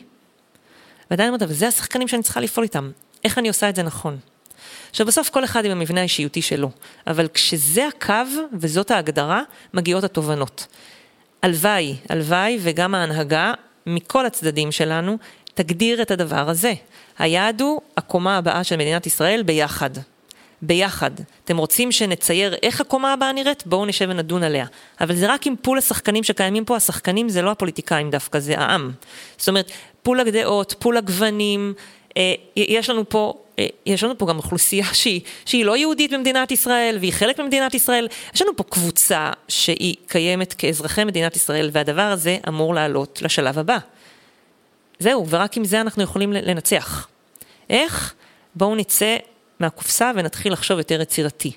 ועדיין 1.11 1.29
אומרת, 1.29 1.43
וזה 1.49 1.69
השחקנים 1.69 2.09
שאני 2.09 2.23
צריכה 2.23 2.41
לפעול 2.41 2.65
איתם. 2.65 2.91
איך 3.25 3.39
אני 3.39 3.49
עושה 3.49 3.69
את 3.69 3.77
זה 3.77 3.83
נכון? 3.83 4.19
עכשיו 4.91 5.07
בסוף 5.07 5.31
כל 5.31 5.45
אחד 5.45 5.65
עם 5.65 5.71
המבנה 5.71 6.01
האישיותי 6.01 6.43
שלו, 6.43 6.71
אבל 7.07 7.29
כשזה 7.35 7.87
הקו 7.87 8.13
וזאת 8.53 8.91
ההגדרה, 8.91 9.43
מגיעות 9.75 10.05
התובנות. 10.05 10.67
הלוואי, 11.43 11.97
הלוואי 12.09 12.59
וגם 12.63 12.95
ההנהגה 12.95 13.53
מכל 13.87 14.27
הצדדים 14.27 14.73
שלנו 14.73 15.19
תגדיר 15.55 16.03
את 16.03 16.11
הדבר 16.11 16.49
הזה. 16.49 16.73
היעד 17.19 17.61
הוא 17.61 17.81
הקומה 17.97 18.37
הבאה 18.37 18.65
של 18.65 18.77
מדינת 18.77 19.07
ישראל 19.07 19.43
ביחד. 19.43 19.91
ביחד. 20.67 21.11
אתם 21.45 21.57
רוצים 21.57 21.93
שנצייר 21.93 22.55
איך 22.63 22.81
הקומה 22.81 23.13
הבאה 23.13 23.33
נראית? 23.33 23.67
בואו 23.67 23.87
נשב 23.87 24.07
ונדון 24.11 24.43
עליה. 24.43 24.67
אבל 25.01 25.15
זה 25.15 25.33
רק 25.33 25.47
עם 25.47 25.55
פול 25.63 25.79
השחקנים 25.79 26.25
שקיימים 26.25 26.65
פה, 26.65 26.77
השחקנים 26.77 27.29
זה 27.29 27.43
לא 27.43 27.51
הפוליטיקאים 27.51 28.11
דווקא, 28.11 28.39
זה 28.39 28.59
העם. 28.59 28.91
זאת 29.39 29.49
אומרת, 29.49 29.71
פול 30.03 30.21
הדעות, 30.21 30.75
פול 30.79 30.97
הגוונים, 30.97 31.75
אה, 32.17 32.35
יש 32.57 32.91
לנו 32.91 33.09
פה, 33.09 33.35
אה, 33.59 33.67
יש 33.87 34.05
לנו 34.05 34.19
פה 34.19 34.27
גם 34.27 34.37
אוכלוסייה 34.37 34.87
שהיא, 34.93 35.21
שהיא 35.45 35.65
לא 35.65 35.77
יהודית 35.77 36.13
במדינת 36.13 36.51
ישראל 36.51 36.97
והיא 37.01 37.13
חלק 37.13 37.41
ממדינת 37.41 37.75
ישראל. 37.75 38.09
יש 38.35 38.43
לנו 38.43 38.57
פה 38.57 38.65
קבוצה 38.65 39.31
שהיא 39.49 39.95
קיימת 40.07 40.55
כאזרחי 40.55 41.05
מדינת 41.05 41.37
ישראל 41.37 41.71
והדבר 41.73 42.03
הזה 42.03 42.39
אמור 42.49 42.75
לעלות 42.75 43.23
לשלב 43.23 43.59
הבא. 43.59 43.79
זהו, 44.99 45.29
ורק 45.29 45.57
עם 45.57 45.65
זה 45.65 45.81
אנחנו 45.81 46.03
יכולים 46.03 46.33
לנצח. 46.33 47.09
איך? 47.71 48.15
בואו 48.55 48.75
נצא 48.75 49.17
מהקופסה 49.61 50.11
ונתחיל 50.15 50.53
לחשוב 50.53 50.79
יותר 50.79 51.01
יצירתי. 51.01 51.53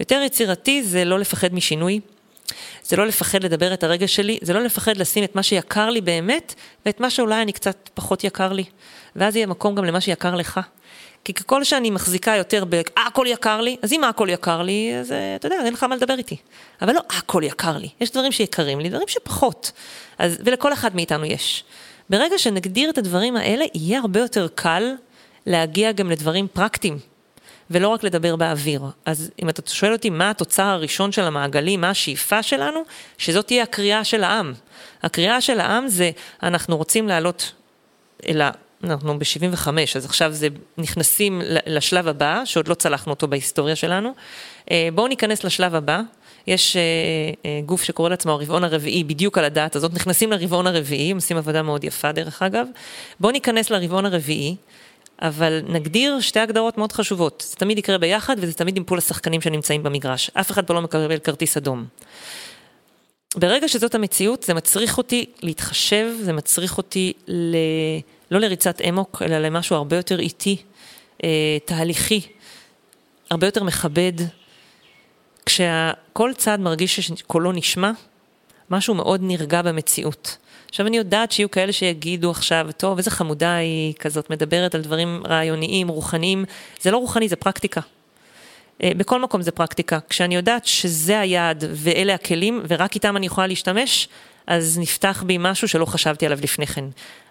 יותר 0.00 0.20
יצירתי 0.26 0.82
זה 0.82 1.04
לא 1.04 1.18
לפחד 1.18 1.54
משינוי, 1.54 2.00
זה 2.84 2.96
לא 2.96 3.06
לפחד 3.06 3.44
לדבר 3.44 3.74
את 3.74 3.84
הרגש 3.84 4.16
שלי, 4.16 4.38
זה 4.42 4.52
לא 4.52 4.62
לפחד 4.62 4.96
לשים 4.96 5.24
את 5.24 5.36
מה 5.36 5.42
שיקר 5.42 5.90
לי 5.90 6.00
באמת, 6.00 6.54
ואת 6.86 7.00
מה 7.00 7.10
שאולי 7.10 7.42
אני 7.42 7.52
קצת 7.52 7.90
פחות 7.94 8.24
יקר 8.24 8.52
לי. 8.52 8.64
ואז 9.16 9.36
יהיה 9.36 9.46
מקום 9.46 9.74
גם 9.74 9.84
למה 9.84 10.00
שיקר 10.00 10.34
לך. 10.34 10.60
כי 11.24 11.32
ככל 11.32 11.64
שאני 11.64 11.90
מחזיקה 11.90 12.36
יותר 12.36 12.64
ב, 12.64 12.74
אה, 12.74 13.06
הכל 13.06 13.26
יקר 13.28 13.60
לי, 13.60 13.76
אז 13.82 13.92
אם 13.92 14.04
הכל 14.04 14.28
יקר 14.30 14.62
לי, 14.62 14.92
אז 15.00 15.12
אה, 15.12 15.36
אתה 15.36 15.46
יודע, 15.46 15.56
אין 15.64 15.72
לך 15.72 15.82
מה 15.82 15.96
לדבר 15.96 16.14
איתי. 16.18 16.36
אבל 16.82 16.94
לא, 16.94 17.00
הכל 17.10 17.42
יקר 17.44 17.76
לי. 17.76 17.88
יש 18.00 18.10
דברים 18.10 18.32
שיקרים 18.32 18.80
לי, 18.80 18.88
דברים 18.88 19.08
שפחות. 19.08 19.72
אז, 20.18 20.38
ולכל 20.44 20.72
אחד 20.72 20.96
מאיתנו 20.96 21.24
יש. 21.24 21.64
ברגע 22.10 22.38
שנגדיר 22.38 22.90
את 22.90 22.98
הדברים 22.98 23.36
האלה, 23.36 23.64
יהיה 23.74 24.00
הרבה 24.00 24.20
יותר 24.20 24.48
קל 24.54 24.94
להגיע 25.46 25.92
גם 25.92 26.10
לדברים 26.10 26.46
פרקטיים. 26.52 27.11
ולא 27.72 27.88
רק 27.88 28.04
לדבר 28.04 28.36
באוויר. 28.36 28.82
אז 29.04 29.30
אם 29.42 29.48
אתה 29.48 29.62
שואל 29.70 29.92
אותי 29.92 30.10
מה 30.10 30.30
התוצר 30.30 30.62
הראשון 30.62 31.12
של 31.12 31.22
המעגלים, 31.22 31.80
מה 31.80 31.90
השאיפה 31.90 32.42
שלנו, 32.42 32.80
שזאת 33.18 33.46
תהיה 33.46 33.62
הקריאה 33.62 34.04
של 34.04 34.24
העם. 34.24 34.52
הקריאה 35.02 35.40
של 35.40 35.60
העם 35.60 35.88
זה, 35.88 36.10
אנחנו 36.42 36.76
רוצים 36.76 37.08
לעלות 37.08 37.52
אל 38.28 38.40
ה... 38.40 38.50
אנחנו 38.84 39.18
ב-75, 39.18 39.68
אז 39.96 40.04
עכשיו 40.04 40.32
זה 40.32 40.48
נכנסים 40.78 41.42
לשלב 41.66 42.08
הבא, 42.08 42.42
שעוד 42.44 42.68
לא 42.68 42.74
צלחנו 42.74 43.12
אותו 43.12 43.28
בהיסטוריה 43.28 43.76
שלנו. 43.76 44.12
אה, 44.70 44.88
בואו 44.94 45.06
ניכנס 45.06 45.44
לשלב 45.44 45.74
הבא. 45.74 46.00
יש 46.46 46.76
אה, 46.76 46.82
אה, 47.46 47.60
גוף 47.66 47.82
שקורא 47.82 48.08
לעצמו 48.08 48.32
הרבעון 48.32 48.64
הרביעי, 48.64 49.04
בדיוק 49.04 49.38
על 49.38 49.44
הדעת 49.44 49.76
הזאת, 49.76 49.94
נכנסים 49.94 50.32
לרבעון 50.32 50.66
הרביעי, 50.66 51.10
הם 51.10 51.16
עושים 51.16 51.36
עבודה 51.36 51.62
מאוד 51.62 51.84
יפה 51.84 52.12
דרך 52.12 52.42
אגב. 52.42 52.66
בואו 53.20 53.32
ניכנס 53.32 53.70
לרבעון 53.70 54.06
הרביעי, 54.06 54.56
אבל 55.22 55.62
נגדיר 55.68 56.20
שתי 56.20 56.40
הגדרות 56.40 56.78
מאוד 56.78 56.92
חשובות. 56.92 57.44
זה 57.50 57.56
תמיד 57.56 57.78
יקרה 57.78 57.98
ביחד 57.98 58.36
וזה 58.38 58.52
תמיד 58.52 58.76
עם 58.76 58.84
פול 58.84 58.98
השחקנים 58.98 59.40
שנמצאים 59.40 59.82
במגרש. 59.82 60.30
אף 60.34 60.50
אחד 60.50 60.66
פה 60.66 60.74
לא 60.74 60.82
מקבל 60.82 61.18
כרטיס 61.18 61.56
אדום. 61.56 61.84
ברגע 63.36 63.68
שזאת 63.68 63.94
המציאות, 63.94 64.42
זה 64.42 64.54
מצריך 64.54 64.98
אותי 64.98 65.26
להתחשב, 65.42 66.14
זה 66.20 66.32
מצריך 66.32 66.78
אותי 66.78 67.12
ל... 67.28 67.56
לא 68.30 68.40
לריצת 68.40 68.80
אמוק, 68.88 69.22
אלא 69.22 69.38
למשהו 69.38 69.76
הרבה 69.76 69.96
יותר 69.96 70.20
איטי, 70.20 70.56
אה, 71.24 71.28
תהליכי, 71.64 72.20
הרבה 73.30 73.46
יותר 73.46 73.64
מכבד, 73.64 74.12
כשכל 75.46 76.30
צד 76.36 76.60
מרגיש 76.60 77.00
שקולו 77.00 77.52
נשמע, 77.52 77.90
משהו 78.70 78.94
מאוד 78.94 79.20
נרגע 79.22 79.62
במציאות. 79.62 80.36
עכשיו 80.72 80.86
אני 80.86 80.96
יודעת 80.96 81.32
שיהיו 81.32 81.50
כאלה 81.50 81.72
שיגידו 81.72 82.30
עכשיו, 82.30 82.68
טוב, 82.76 82.98
איזה 82.98 83.10
חמודה 83.10 83.54
היא 83.54 83.94
כזאת, 83.94 84.30
מדברת 84.30 84.74
על 84.74 84.80
דברים 84.80 85.22
רעיוניים, 85.26 85.88
רוחניים, 85.88 86.44
זה 86.80 86.90
לא 86.90 86.96
רוחני, 86.96 87.28
זה 87.28 87.36
פרקטיקה. 87.36 87.80
אה, 88.82 88.90
בכל 88.96 89.20
מקום 89.20 89.42
זה 89.42 89.50
פרקטיקה. 89.50 89.98
כשאני 90.08 90.34
יודעת 90.34 90.66
שזה 90.66 91.20
היעד 91.20 91.64
ואלה 91.70 92.14
הכלים, 92.14 92.62
ורק 92.68 92.94
איתם 92.94 93.16
אני 93.16 93.26
יכולה 93.26 93.46
להשתמש, 93.46 94.08
אז 94.46 94.78
נפתח 94.78 95.24
בי 95.26 95.36
משהו 95.40 95.68
שלא 95.68 95.84
חשבתי 95.84 96.26
עליו 96.26 96.38
לפני 96.42 96.66
כן. 96.66 96.84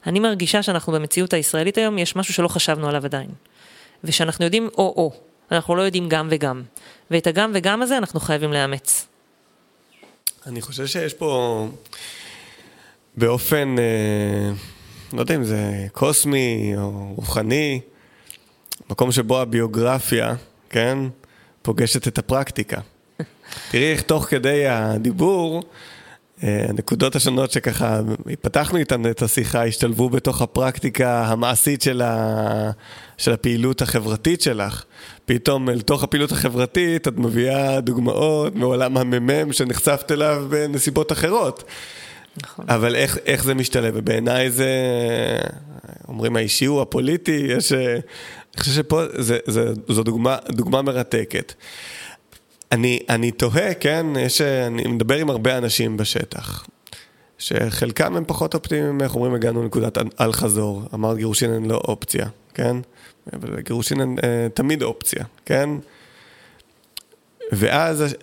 אני 0.08 0.20
מרגישה 0.20 0.64
שאנחנו 0.64 0.94
במציאות 0.94 1.34
הישראלית 1.34 1.78
היום, 1.78 1.98
יש 1.98 2.16
משהו 2.16 2.34
שלא 2.34 2.48
חשבנו 2.48 2.90
עליו 2.90 3.06
עדיין. 3.06 3.30
ושאנחנו 4.04 4.46
יודעים 4.46 4.70
או-או, 4.78 5.12
אנחנו 5.52 5.76
לא 5.76 5.82
יודעים 5.82 6.10
גם 6.10 6.28
וגם. 6.32 6.64
ואת 7.12 7.28
הגם 7.28 7.52
וגם 7.54 7.82
הזה 7.82 7.98
אנחנו 7.98 8.20
חייבים 8.20 8.54
לאמץ. 8.54 9.08
אני 10.46 10.62
חושב 10.62 10.86
שיש 10.86 11.14
פה 11.14 11.68
באופן, 13.18 13.76
אה, 13.80 14.54
לא 15.14 15.20
יודע 15.20 15.36
אם 15.36 15.44
זה 15.44 15.88
קוסמי 15.92 16.74
או 16.78 17.14
רוחני, 17.16 17.80
מקום 18.90 19.12
שבו 19.12 19.42
הביוגרפיה, 19.42 20.36
כן, 20.70 20.98
פוגשת 21.62 22.08
את 22.08 22.18
הפרקטיקה. 22.18 22.82
תראי 23.72 23.92
איך 23.92 24.02
תוך 24.02 24.26
כדי 24.26 24.68
הדיבור, 24.68 25.64
אה, 26.44 26.66
הנקודות 26.70 27.16
השונות 27.16 27.52
שככה 27.52 28.00
פתחנו 28.42 28.78
איתן 28.78 29.06
את 29.06 29.22
השיחה 29.22 29.66
השתלבו 29.66 30.10
בתוך 30.10 30.42
הפרקטיקה 30.42 31.26
המעשית 31.26 31.82
של, 31.82 32.02
ה... 32.02 32.72
של 33.18 33.32
הפעילות 33.32 33.82
החברתית 33.82 34.42
שלך. 34.42 34.84
פתאום 35.26 35.70
אל 35.70 35.82
תוך 35.82 36.04
הפעילות 36.04 36.32
החברתית 36.32 37.08
את 37.08 37.18
מביאה 37.18 37.82
דוגמאות 37.82 38.56
מעולם 38.56 38.98
הממ"מ 38.98 39.54
שנחשפת 39.54 40.12
אליו 40.12 40.46
בנסיבות 40.50 41.12
אחרות. 41.12 41.64
נכון. 42.38 42.66
אבל 42.70 42.96
איך, 42.96 43.18
איך 43.26 43.44
זה 43.44 43.54
משתלב? 43.54 43.94
ובעיניי 43.98 44.52
זה, 44.52 44.70
אומרים 46.08 46.36
האישי 46.36 46.66
הוא 46.66 46.82
הפוליטי, 46.82 47.46
יש... 47.50 47.74
אני 47.74 48.60
חושב 48.60 48.72
שפה 48.72 49.04
זה, 49.18 49.38
זה, 49.48 49.74
זו 49.88 50.04
דוגמה, 50.04 50.38
דוגמה 50.50 50.82
מרתקת. 50.82 51.54
אני, 52.72 53.00
אני 53.10 53.32
תוהה, 53.32 53.74
כן, 53.74 54.06
יש, 54.20 54.42
אני 54.42 54.88
מדבר 54.88 55.16
עם 55.16 55.30
הרבה 55.30 55.58
אנשים 55.58 55.98
בשטח, 55.98 56.68
שחלקם 57.38 58.18
הם 58.18 58.24
פחות 58.28 58.54
אופטימיים, 58.54 59.02
איך 59.02 59.16
אומרים, 59.16 59.34
הגענו 59.34 59.64
לנקודת 59.64 59.98
אל 60.22 60.34
חזור, 60.34 60.84
אמרת 60.94 61.18
גירושין 61.18 61.54
הן 61.54 61.66
לא 61.66 61.76
אופציה, 61.76 62.26
כן? 62.54 62.78
אבל 63.34 63.62
גירושין 63.62 64.02
הן 64.02 64.16
אה, 64.24 64.48
תמיד 64.54 64.84
אופציה, 64.84 65.26
כן? 65.46 65.70
ואז 67.52 68.16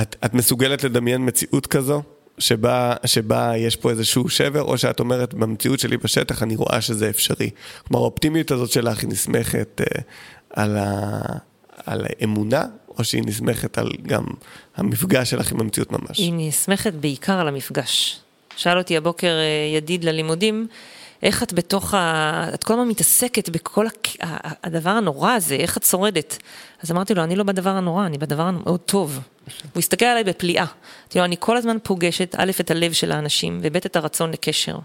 את, 0.00 0.16
את 0.24 0.34
מסוגלת 0.34 0.84
לדמיין 0.84 1.26
מציאות 1.26 1.66
כזו, 1.66 2.02
שבה, 2.38 2.94
שבה 3.06 3.52
יש 3.56 3.76
פה 3.76 3.90
איזשהו 3.90 4.28
שבר, 4.28 4.62
או 4.62 4.78
שאת 4.78 5.00
אומרת, 5.00 5.34
במציאות 5.34 5.80
שלי 5.80 5.96
בשטח 5.96 6.42
אני 6.42 6.56
רואה 6.56 6.80
שזה 6.80 7.10
אפשרי. 7.10 7.50
כלומר, 7.88 8.02
האופטימיות 8.04 8.50
הזאת 8.50 8.70
שלך 8.70 9.00
היא 9.00 9.08
נסמכת 9.08 9.80
אה, 9.80 10.02
על, 10.50 10.76
ה, 10.76 11.20
על 11.86 12.06
האמונה, 12.08 12.64
או 12.98 13.04
שהיא 13.04 13.22
נסמכת 13.26 13.78
על 13.78 13.90
גם 14.02 14.24
המפגש 14.76 15.30
שלך 15.30 15.52
עם 15.52 15.60
המציאות 15.60 15.92
ממש? 15.92 16.18
היא 16.18 16.32
נסמכת 16.36 16.92
בעיקר 16.92 17.32
על 17.32 17.48
המפגש. 17.48 18.20
שאל 18.56 18.78
אותי 18.78 18.96
הבוקר 18.96 19.26
אה, 19.26 19.76
ידיד 19.76 20.04
ללימודים, 20.04 20.66
איך 21.24 21.42
את 21.42 21.52
בתוך 21.52 21.94
ה... 21.94 22.50
את 22.54 22.64
כל 22.64 22.72
הזמן 22.72 22.88
מתעסקת 22.88 23.48
בכל 23.48 23.86
הדבר 24.62 24.90
הנורא 24.90 25.32
הזה, 25.32 25.54
איך 25.54 25.76
את 25.76 25.82
שורדת? 25.82 26.38
אז 26.82 26.90
אמרתי 26.90 27.14
לו, 27.14 27.24
אני 27.24 27.36
לא 27.36 27.44
בדבר 27.44 27.70
הנורא, 27.70 28.06
אני 28.06 28.18
בדבר 28.18 28.42
המאוד 28.42 28.80
טוב. 28.80 29.18
הוא 29.72 29.78
הסתכל 29.78 30.04
עליי 30.04 30.24
בפליאה. 30.24 30.64
אמרתי 30.64 31.18
לו, 31.18 31.24
אני 31.24 31.36
כל 31.38 31.56
הזמן 31.56 31.76
פוגשת, 31.82 32.34
א', 32.38 32.50
את 32.60 32.70
הלב 32.70 32.92
של 32.92 33.12
האנשים, 33.12 33.60
וב', 33.62 33.76
את 33.76 33.96
הרצון 33.96 34.30
לקשר. 34.30 34.78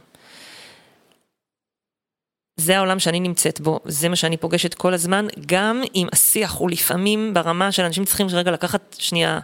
זה 2.58 2.78
העולם 2.78 3.00
שאני 3.00 3.20
נמצאת 3.20 3.62
בו, 3.62 3.80
זה 3.86 4.10
מה 4.10 4.16
שאני 4.16 4.38
פוגשת 4.38 4.74
כל 4.74 4.94
הזמן, 4.94 5.28
גם 5.46 5.82
אם 5.96 6.08
השיח 6.14 6.56
הוא 6.56 6.70
לפעמים 6.70 7.34
ברמה 7.34 7.72
של 7.72 7.84
אנשים 7.84 8.06
צריכים 8.06 8.28
רגע 8.28 8.52
לקחת 8.52 8.96
שנייה, 9.00 9.40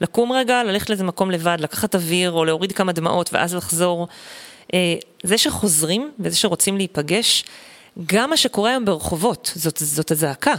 לקום 0.00 0.32
רגע, 0.32 0.64
ללכת 0.64 0.90
לאיזה 0.90 1.04
מקום 1.04 1.30
לבד, 1.30 1.56
לקחת 1.60 1.94
אוויר 1.94 2.30
או 2.30 2.44
להוריד 2.44 2.72
כמה 2.72 2.92
דמעות 2.92 3.30
ואז 3.32 3.54
לחזור. 3.54 4.08
אה, 4.74 4.94
זה 5.22 5.38
שחוזרים 5.38 6.12
וזה 6.20 6.36
שרוצים 6.36 6.76
להיפגש, 6.76 7.44
גם 8.06 8.30
מה 8.30 8.36
שקורה 8.36 8.70
היום 8.70 8.84
ברחובות, 8.84 9.52
זאת, 9.54 9.76
זאת 9.76 10.10
הזעקה. 10.10 10.54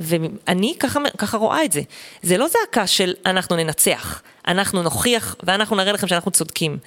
ואני 0.00 0.74
ככה, 0.80 1.00
ככה 1.18 1.36
רואה 1.36 1.64
את 1.64 1.72
זה. 1.72 1.80
זה 2.22 2.36
לא 2.36 2.46
זעקה 2.48 2.86
של 2.86 3.14
אנחנו 3.26 3.56
ננצח, 3.56 4.22
אנחנו 4.48 4.82
נוכיח 4.82 5.36
ואנחנו 5.42 5.76
נראה 5.76 5.92
לכם 5.92 6.06
שאנחנו 6.08 6.30
צודקים, 6.30 6.78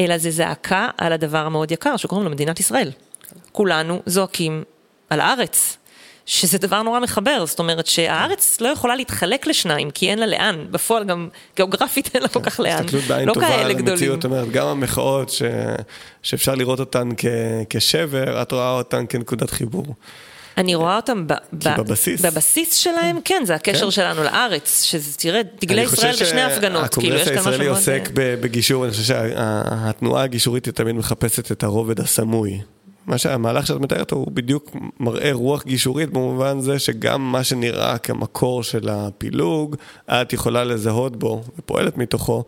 אלא 0.00 0.18
זה 0.18 0.30
זעקה 0.30 0.88
על 0.98 1.12
הדבר 1.12 1.46
המאוד 1.46 1.72
יקר 1.72 1.96
שקוראים 1.96 2.24
לו 2.24 2.32
מדינת 2.32 2.60
ישראל. 2.60 2.92
כולנו 3.52 4.02
זועקים 4.06 4.64
על 5.10 5.20
הארץ, 5.20 5.78
שזה 6.30 6.58
דבר 6.58 6.82
נורא 6.82 7.00
מחבר, 7.00 7.46
זאת 7.46 7.58
אומרת 7.58 7.86
שהארץ 7.86 8.60
לא 8.60 8.68
יכולה 8.68 8.96
להתחלק 8.96 9.46
לשניים, 9.46 9.90
כי 9.90 10.10
אין 10.10 10.18
לה 10.18 10.26
לאן, 10.26 10.66
בפועל 10.70 11.04
גם 11.04 11.28
גיאוגרפית 11.56 12.10
אין 12.14 12.22
לה 12.22 12.28
כל 12.28 12.40
כך 12.42 12.60
לאן, 12.60 12.72
הסתכלות 12.72 13.04
בעין 13.04 13.28
לא 13.28 13.34
טובה 13.34 13.54
על 13.54 13.70
המציאות, 13.70 14.24
אומרת, 14.24 14.50
גם 14.50 14.66
המחאות 14.66 15.30
ש... 15.30 15.42
שאפשר 16.22 16.54
לראות 16.54 16.80
אותן 16.80 17.08
כ... 17.16 17.24
כשבר, 17.70 18.42
את 18.42 18.52
רואה 18.52 18.70
אותן 18.70 19.04
כנקודת 19.08 19.50
חיבור. 19.50 19.94
אני 20.58 20.74
רואה 20.74 20.96
אותם 20.96 21.26
ב- 21.26 21.32
ב- 21.52 21.80
בבסיס. 21.80 22.20
בבסיס 22.20 22.74
שלהם, 22.74 23.18
כן, 23.24 23.42
זה 23.44 23.54
הקשר 23.54 23.84
כן. 23.84 23.90
שלנו 23.90 24.22
לארץ, 24.22 24.82
שזה, 24.82 25.18
תראה, 25.18 25.40
דגלי 25.60 25.82
ישראל 25.82 26.14
בשני 26.20 26.42
הפגנות, 26.42 26.94
כאילו, 26.94 27.16
יש 27.16 27.28
כאן 27.28 27.38
משהו 27.38 27.42
מאוד... 27.42 27.54
הקונגרס 27.54 27.78
הישראלי 27.78 27.96
עוסק 27.98 28.10
בגישור, 28.14 28.84
אני 28.84 28.92
חושב 28.92 29.02
שהתנועה 29.02 30.22
הגישורית 30.22 30.66
היא 30.66 30.74
תמיד 30.74 30.94
מחפשת 30.94 31.52
את 31.52 31.62
הרובד 31.62 32.00
הסמוי. 32.00 32.60
מה 33.08 33.18
שהמהלך 33.18 33.66
שאת 33.66 33.80
מתארת 33.80 34.10
הוא 34.10 34.26
בדיוק 34.32 34.76
מראה 35.00 35.32
רוח 35.32 35.64
גישורית 35.64 36.10
במובן 36.10 36.60
זה 36.60 36.78
שגם 36.78 37.32
מה 37.32 37.44
שנראה 37.44 37.98
כמקור 37.98 38.62
של 38.62 38.88
הפילוג, 38.88 39.76
את 40.08 40.32
יכולה 40.32 40.64
לזהות 40.64 41.16
בו 41.16 41.42
ופועלת 41.58 41.98
מתוכו 41.98 42.44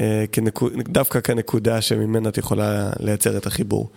אה, 0.00 0.24
כנקוד, 0.32 0.72
דווקא 0.88 1.20
כנקודה 1.20 1.80
שממנה 1.80 2.28
את 2.28 2.38
יכולה 2.38 2.90
לייצר 3.00 3.36
את 3.36 3.46
החיבור. 3.46 3.90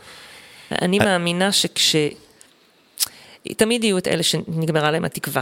אני 0.81 0.99
מאמינה 0.99 1.51
שכש... 1.51 1.95
תמיד 3.57 3.83
יהיו 3.83 3.97
את 3.97 4.07
אלה 4.07 4.23
שנגמרה 4.23 4.91
להם 4.91 5.05
התקווה. 5.05 5.41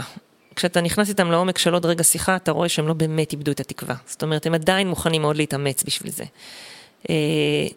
כשאתה 0.56 0.80
נכנס 0.80 1.08
איתם 1.08 1.30
לעומק 1.30 1.58
של 1.58 1.74
עוד 1.74 1.86
רגע 1.86 2.04
שיחה, 2.04 2.36
אתה 2.36 2.52
רואה 2.52 2.68
שהם 2.68 2.88
לא 2.88 2.94
באמת 2.94 3.32
איבדו 3.32 3.50
את 3.50 3.60
התקווה. 3.60 3.94
זאת 4.06 4.22
אומרת, 4.22 4.46
הם 4.46 4.54
עדיין 4.54 4.88
מוכנים 4.88 5.22
מאוד 5.22 5.36
להתאמץ 5.36 5.82
בשביל 5.86 6.12
זה. 6.12 6.24
אה, 7.10 7.14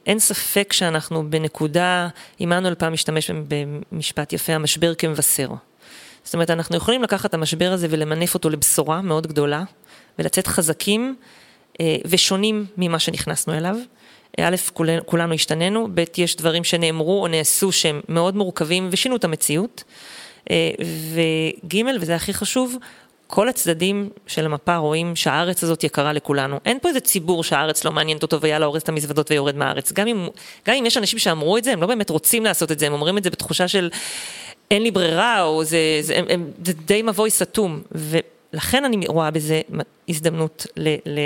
אין 0.06 0.20
ספק 0.20 0.74
שאנחנו 0.74 1.30
בנקודה, 1.30 2.08
עמנואל 2.40 2.76
פעם 2.76 2.94
משתמש 2.94 3.32
במשפט 3.92 4.34
יפה, 4.34 4.54
המשבר 4.54 4.94
כמבשר. 4.94 5.50
זאת 6.24 6.34
אומרת, 6.34 6.50
אנחנו 6.50 6.78
יכולים 6.78 7.04
לקחת 7.04 7.30
את 7.30 7.34
המשבר 7.34 7.72
הזה 7.72 7.88
ולמנף 7.90 8.34
אותו 8.34 8.50
לבשורה 8.50 9.02
מאוד 9.02 9.28
גדולה, 9.28 9.64
ולצאת 10.20 10.48
חזקים 10.48 11.16
אה, 11.82 11.96
ושונים 12.06 12.66
ממה 12.78 13.00
שנכנסנו 13.00 13.54
אליו. 13.54 13.76
א', 14.40 14.56
כולנו 15.06 15.34
השתננו, 15.34 15.88
ב', 15.94 16.04
יש 16.18 16.36
דברים 16.36 16.64
שנאמרו 16.64 17.22
או 17.22 17.28
נעשו 17.28 17.72
שהם 17.72 18.02
מאוד 18.10 18.36
מורכבים 18.36 18.90
ושינו 18.92 19.16
את 19.16 19.24
המציאות. 19.24 19.84
אה, 20.52 20.72
וג', 21.14 21.78
וזה 22.02 22.16
הכי 22.16 22.34
חשוב, 22.34 22.76
כל 23.32 23.50
הצדדים 23.50 24.10
של 24.28 24.46
המפה 24.46 24.76
רואים 24.76 25.16
שהארץ 25.16 25.64
הזאת 25.64 25.84
יקרה 25.84 26.14
לכולנו. 26.14 26.60
אין 26.66 26.80
פה 26.82 26.90
איזה 26.90 27.00
ציבור 27.00 27.44
שהארץ 27.44 27.86
לא 27.86 27.92
מעניינת 27.92 28.24
אותו 28.24 28.42
ויאללה 28.42 28.66
הורס 28.66 28.84
את 28.84 28.90
המזוודות 28.90 29.32
ויורד 29.32 29.56
מהארץ. 29.56 29.92
גם 29.92 30.08
אם, 30.08 30.28
גם 30.68 30.76
אם 30.76 30.86
יש 30.86 30.98
אנשים 30.98 31.20
שאמרו 31.20 31.58
את 31.58 31.64
זה, 31.64 31.74
הם 31.74 31.82
לא 31.82 31.88
באמת 31.88 32.10
רוצים 32.10 32.44
לעשות 32.44 32.72
את 32.72 32.80
זה, 32.80 32.88
הם 32.88 32.94
אומרים 32.94 33.18
את 33.18 33.24
זה 33.24 33.30
בתחושה 33.30 33.68
של 33.68 33.90
אין 34.72 34.82
לי 34.84 34.92
ברירה, 34.92 35.44
או 35.44 35.64
זה, 35.64 35.78
זה, 36.02 36.16
הם, 36.18 36.26
הם, 36.30 36.52
זה 36.66 36.74
די 36.74 37.02
מבוי 37.02 37.30
סתום. 37.30 37.82
ולכן 37.92 38.86
אני 38.86 39.08
רואה 39.08 39.32
בזה 39.32 39.62
הזדמנות 40.10 40.66
ל, 40.78 40.90
ל, 40.90 41.20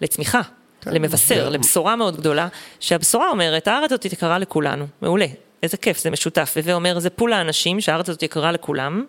לצמיחה. 0.00 0.40
כן, 0.80 0.94
למבשר, 0.94 1.48
לבשורה 1.48 1.96
מאוד 1.96 2.16
גדולה, 2.16 2.48
שהבשורה 2.80 3.30
אומרת, 3.30 3.68
הארץ 3.68 3.92
הזאת 3.92 4.04
יקרה 4.04 4.38
לכולנו, 4.38 4.86
מעולה, 5.02 5.26
איזה 5.62 5.76
כיף, 5.76 5.98
זה 5.98 6.10
משותף, 6.10 6.52
הווה 6.56 6.74
אומר, 6.74 6.98
זה 6.98 7.10
פול 7.10 7.32
האנשים 7.32 7.80
שהארץ 7.80 8.08
הזאת 8.08 8.22
יקרה 8.22 8.52
לכולם, 8.52 9.04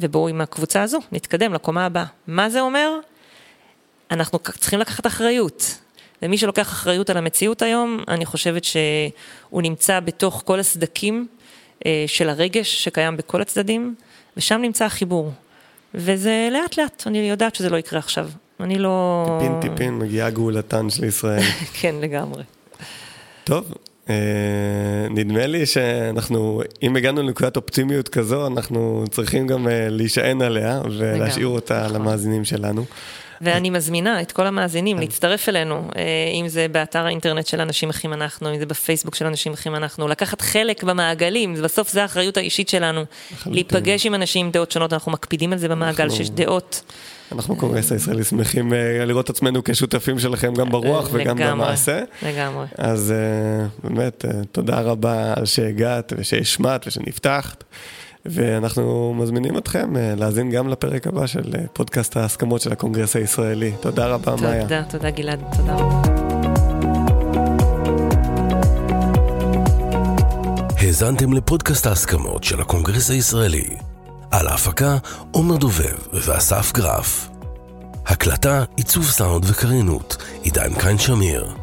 ובואו 0.00 0.28
עם 0.28 0.40
הקבוצה 0.40 0.82
הזו, 0.82 0.98
נתקדם 1.12 1.54
לקומה 1.54 1.86
הבאה. 1.86 2.04
מה 2.26 2.50
זה 2.50 2.60
אומר? 2.60 2.90
אנחנו 4.10 4.38
צריכים 4.38 4.80
לקחת 4.80 5.06
אחריות. 5.06 5.78
ומי 6.22 6.38
שלוקח 6.38 6.68
אחריות 6.68 7.10
על 7.10 7.16
המציאות 7.16 7.62
היום, 7.62 8.04
אני 8.08 8.26
חושבת 8.26 8.64
שהוא 8.64 9.62
נמצא 9.62 10.00
בתוך 10.00 10.42
כל 10.46 10.60
הסדקים 10.60 11.26
אה, 11.86 12.04
של 12.06 12.28
הרגש 12.28 12.84
שקיים 12.84 13.16
בכל 13.16 13.40
הצדדים, 13.40 13.94
ושם 14.36 14.60
נמצא 14.62 14.84
החיבור. 14.84 15.32
וזה 15.94 16.48
לאט 16.52 16.78
לאט, 16.78 17.02
אני 17.06 17.18
יודעת 17.30 17.54
שזה 17.54 17.70
לא 17.70 17.76
יקרה 17.76 17.98
עכשיו. 17.98 18.28
אני 18.60 18.78
לא... 18.78 19.26
טיפין 19.40 19.60
טיפין 19.60 19.98
מגיעה 19.98 20.30
גאולתן 20.30 20.90
של 20.90 21.04
ישראל. 21.04 21.42
כן, 21.80 21.94
לגמרי. 22.00 22.42
טוב, 23.44 23.74
נדמה 25.10 25.46
לי 25.46 25.66
שאנחנו, 25.66 26.62
אם 26.82 26.96
הגענו 26.96 27.22
לנקודת 27.22 27.56
אופטימיות 27.56 28.08
כזו, 28.08 28.46
אנחנו 28.46 29.04
צריכים 29.10 29.46
גם 29.46 29.68
אה, 29.68 29.88
להישען 29.90 30.42
עליה 30.42 30.80
ולהשאיר 30.84 31.46
אותה 31.46 31.82
נכון. 31.84 31.96
למאזינים 31.96 32.44
שלנו. 32.44 32.84
ואני 33.40 33.70
מזמינה 33.70 34.20
את 34.20 34.32
כל 34.32 34.46
המאזינים 34.46 34.96
כן. 34.96 35.02
להצטרף 35.02 35.48
אלינו, 35.48 35.88
אה, 35.96 36.02
אם 36.40 36.48
זה 36.48 36.66
באתר 36.68 37.06
האינטרנט 37.06 37.46
של 37.46 37.60
אנשים 37.60 37.90
אחים 37.90 38.12
אנחנו, 38.12 38.54
אם 38.54 38.58
זה 38.58 38.66
בפייסבוק 38.66 39.14
של 39.14 39.26
אנשים 39.26 39.52
אחים 39.52 39.74
אנחנו, 39.74 40.08
לקחת 40.08 40.40
חלק 40.40 40.84
במעגלים, 40.84 41.54
בסוף 41.62 41.90
זה 41.90 42.02
האחריות 42.02 42.36
האישית 42.36 42.68
שלנו, 42.68 43.04
להיפגש 43.46 44.06
עם 44.06 44.14
אנשים 44.14 44.46
עם 44.46 44.52
דעות 44.52 44.70
שונות, 44.70 44.92
אנחנו 44.92 45.12
מקפידים 45.12 45.52
על 45.52 45.58
זה 45.58 45.68
במעגל 45.68 46.10
שיש 46.10 46.30
דעות. 46.30 46.82
אנחנו 47.32 47.56
בקונגרס 47.56 47.92
הישראלי 47.92 48.24
שמחים 48.24 48.72
אה, 48.72 49.04
לראות 49.04 49.24
את 49.24 49.30
עצמנו 49.30 49.64
כשותפים 49.64 50.18
שלכם 50.18 50.54
גם 50.54 50.70
ברוח 50.70 51.08
וגם 51.12 51.36
במעשה. 51.36 52.02
לגמרי. 52.22 52.66
אז 52.78 53.14
באמת, 53.84 54.24
תודה 54.52 54.80
רבה 54.80 55.34
על 55.36 55.46
שהגעת 55.46 56.12
ושהשמעת 56.16 56.86
ושנפתחת. 56.86 57.64
ואנחנו 58.26 59.14
מזמינים 59.18 59.58
אתכם 59.58 59.96
אה, 59.96 60.14
להאזין 60.16 60.50
גם 60.50 60.68
לפרק 60.68 61.06
הבא 61.06 61.26
של 61.26 61.54
אה, 61.54 61.60
פודקאסט 61.72 62.16
ההסכמות 62.16 62.60
של 62.60 62.72
הקונגרס 62.72 63.16
הישראלי. 63.16 63.72
תודה 63.80 64.06
רבה, 64.06 64.30
תודה, 64.30 64.48
מיה. 64.48 64.62
תודה, 64.62 64.82
תודה 64.88 65.10
גלעד, 65.10 65.40
תודה 65.56 65.74
רבה. 65.74 66.02
האזנתם 70.78 71.32
לפודקאסט 71.32 71.86
ההסכמות 71.86 72.44
של 72.44 72.60
הקונגרס 72.60 73.10
הישראלי. 73.10 73.76
על 74.30 74.48
ההפקה 74.48 74.96
עומר 75.30 75.56
דובב 75.56 75.96
ואסף 76.12 76.72
גרף. 76.72 77.28
הקלטה, 78.06 78.64
עיצוב 78.76 79.04
סאונד 79.04 79.44
וקריינות, 79.50 80.16
עידן 80.42 80.74
קין 80.80 80.98
שמיר. 80.98 81.54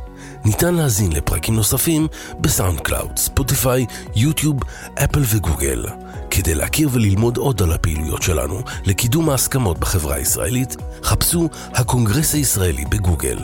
ניתן 0.45 0.75
להזין 0.75 1.11
לפרקים 1.11 1.55
נוספים 1.55 2.07
ב 2.39 2.79
SoundCloud, 2.79 3.17
ספוטיפיי, 3.17 3.85
יוטיוב, 4.15 4.59
אפל 5.03 5.21
וגוגל. 5.25 5.85
כדי 6.31 6.55
להכיר 6.55 6.89
וללמוד 6.91 7.37
עוד 7.37 7.61
על 7.61 7.71
הפעילויות 7.71 8.21
שלנו 8.21 8.61
לקידום 8.85 9.29
ההסכמות 9.29 9.79
בחברה 9.79 10.15
הישראלית, 10.15 10.75
חפשו 11.03 11.49
הקונגרס 11.73 12.33
הישראלי 12.33 12.85
בגוגל. 12.85 13.39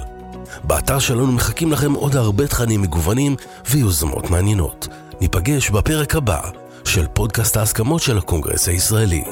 באתר 0.63 0.99
שלנו 0.99 1.31
מחכים 1.31 1.71
לכם 1.71 1.93
עוד 1.93 2.15
הרבה 2.15 2.47
תכנים 2.47 2.81
מגוונים 2.81 3.35
ויוזמות 3.69 4.29
מעניינות. 4.29 4.87
ניפגש 5.21 5.69
בפרק 5.69 6.15
הבא 6.15 6.41
של 6.85 7.07
פודקאסט 7.13 7.57
ההסכמות 7.57 8.01
של 8.01 8.17
הקונגרס 8.17 8.67
הישראלי. 8.67 9.23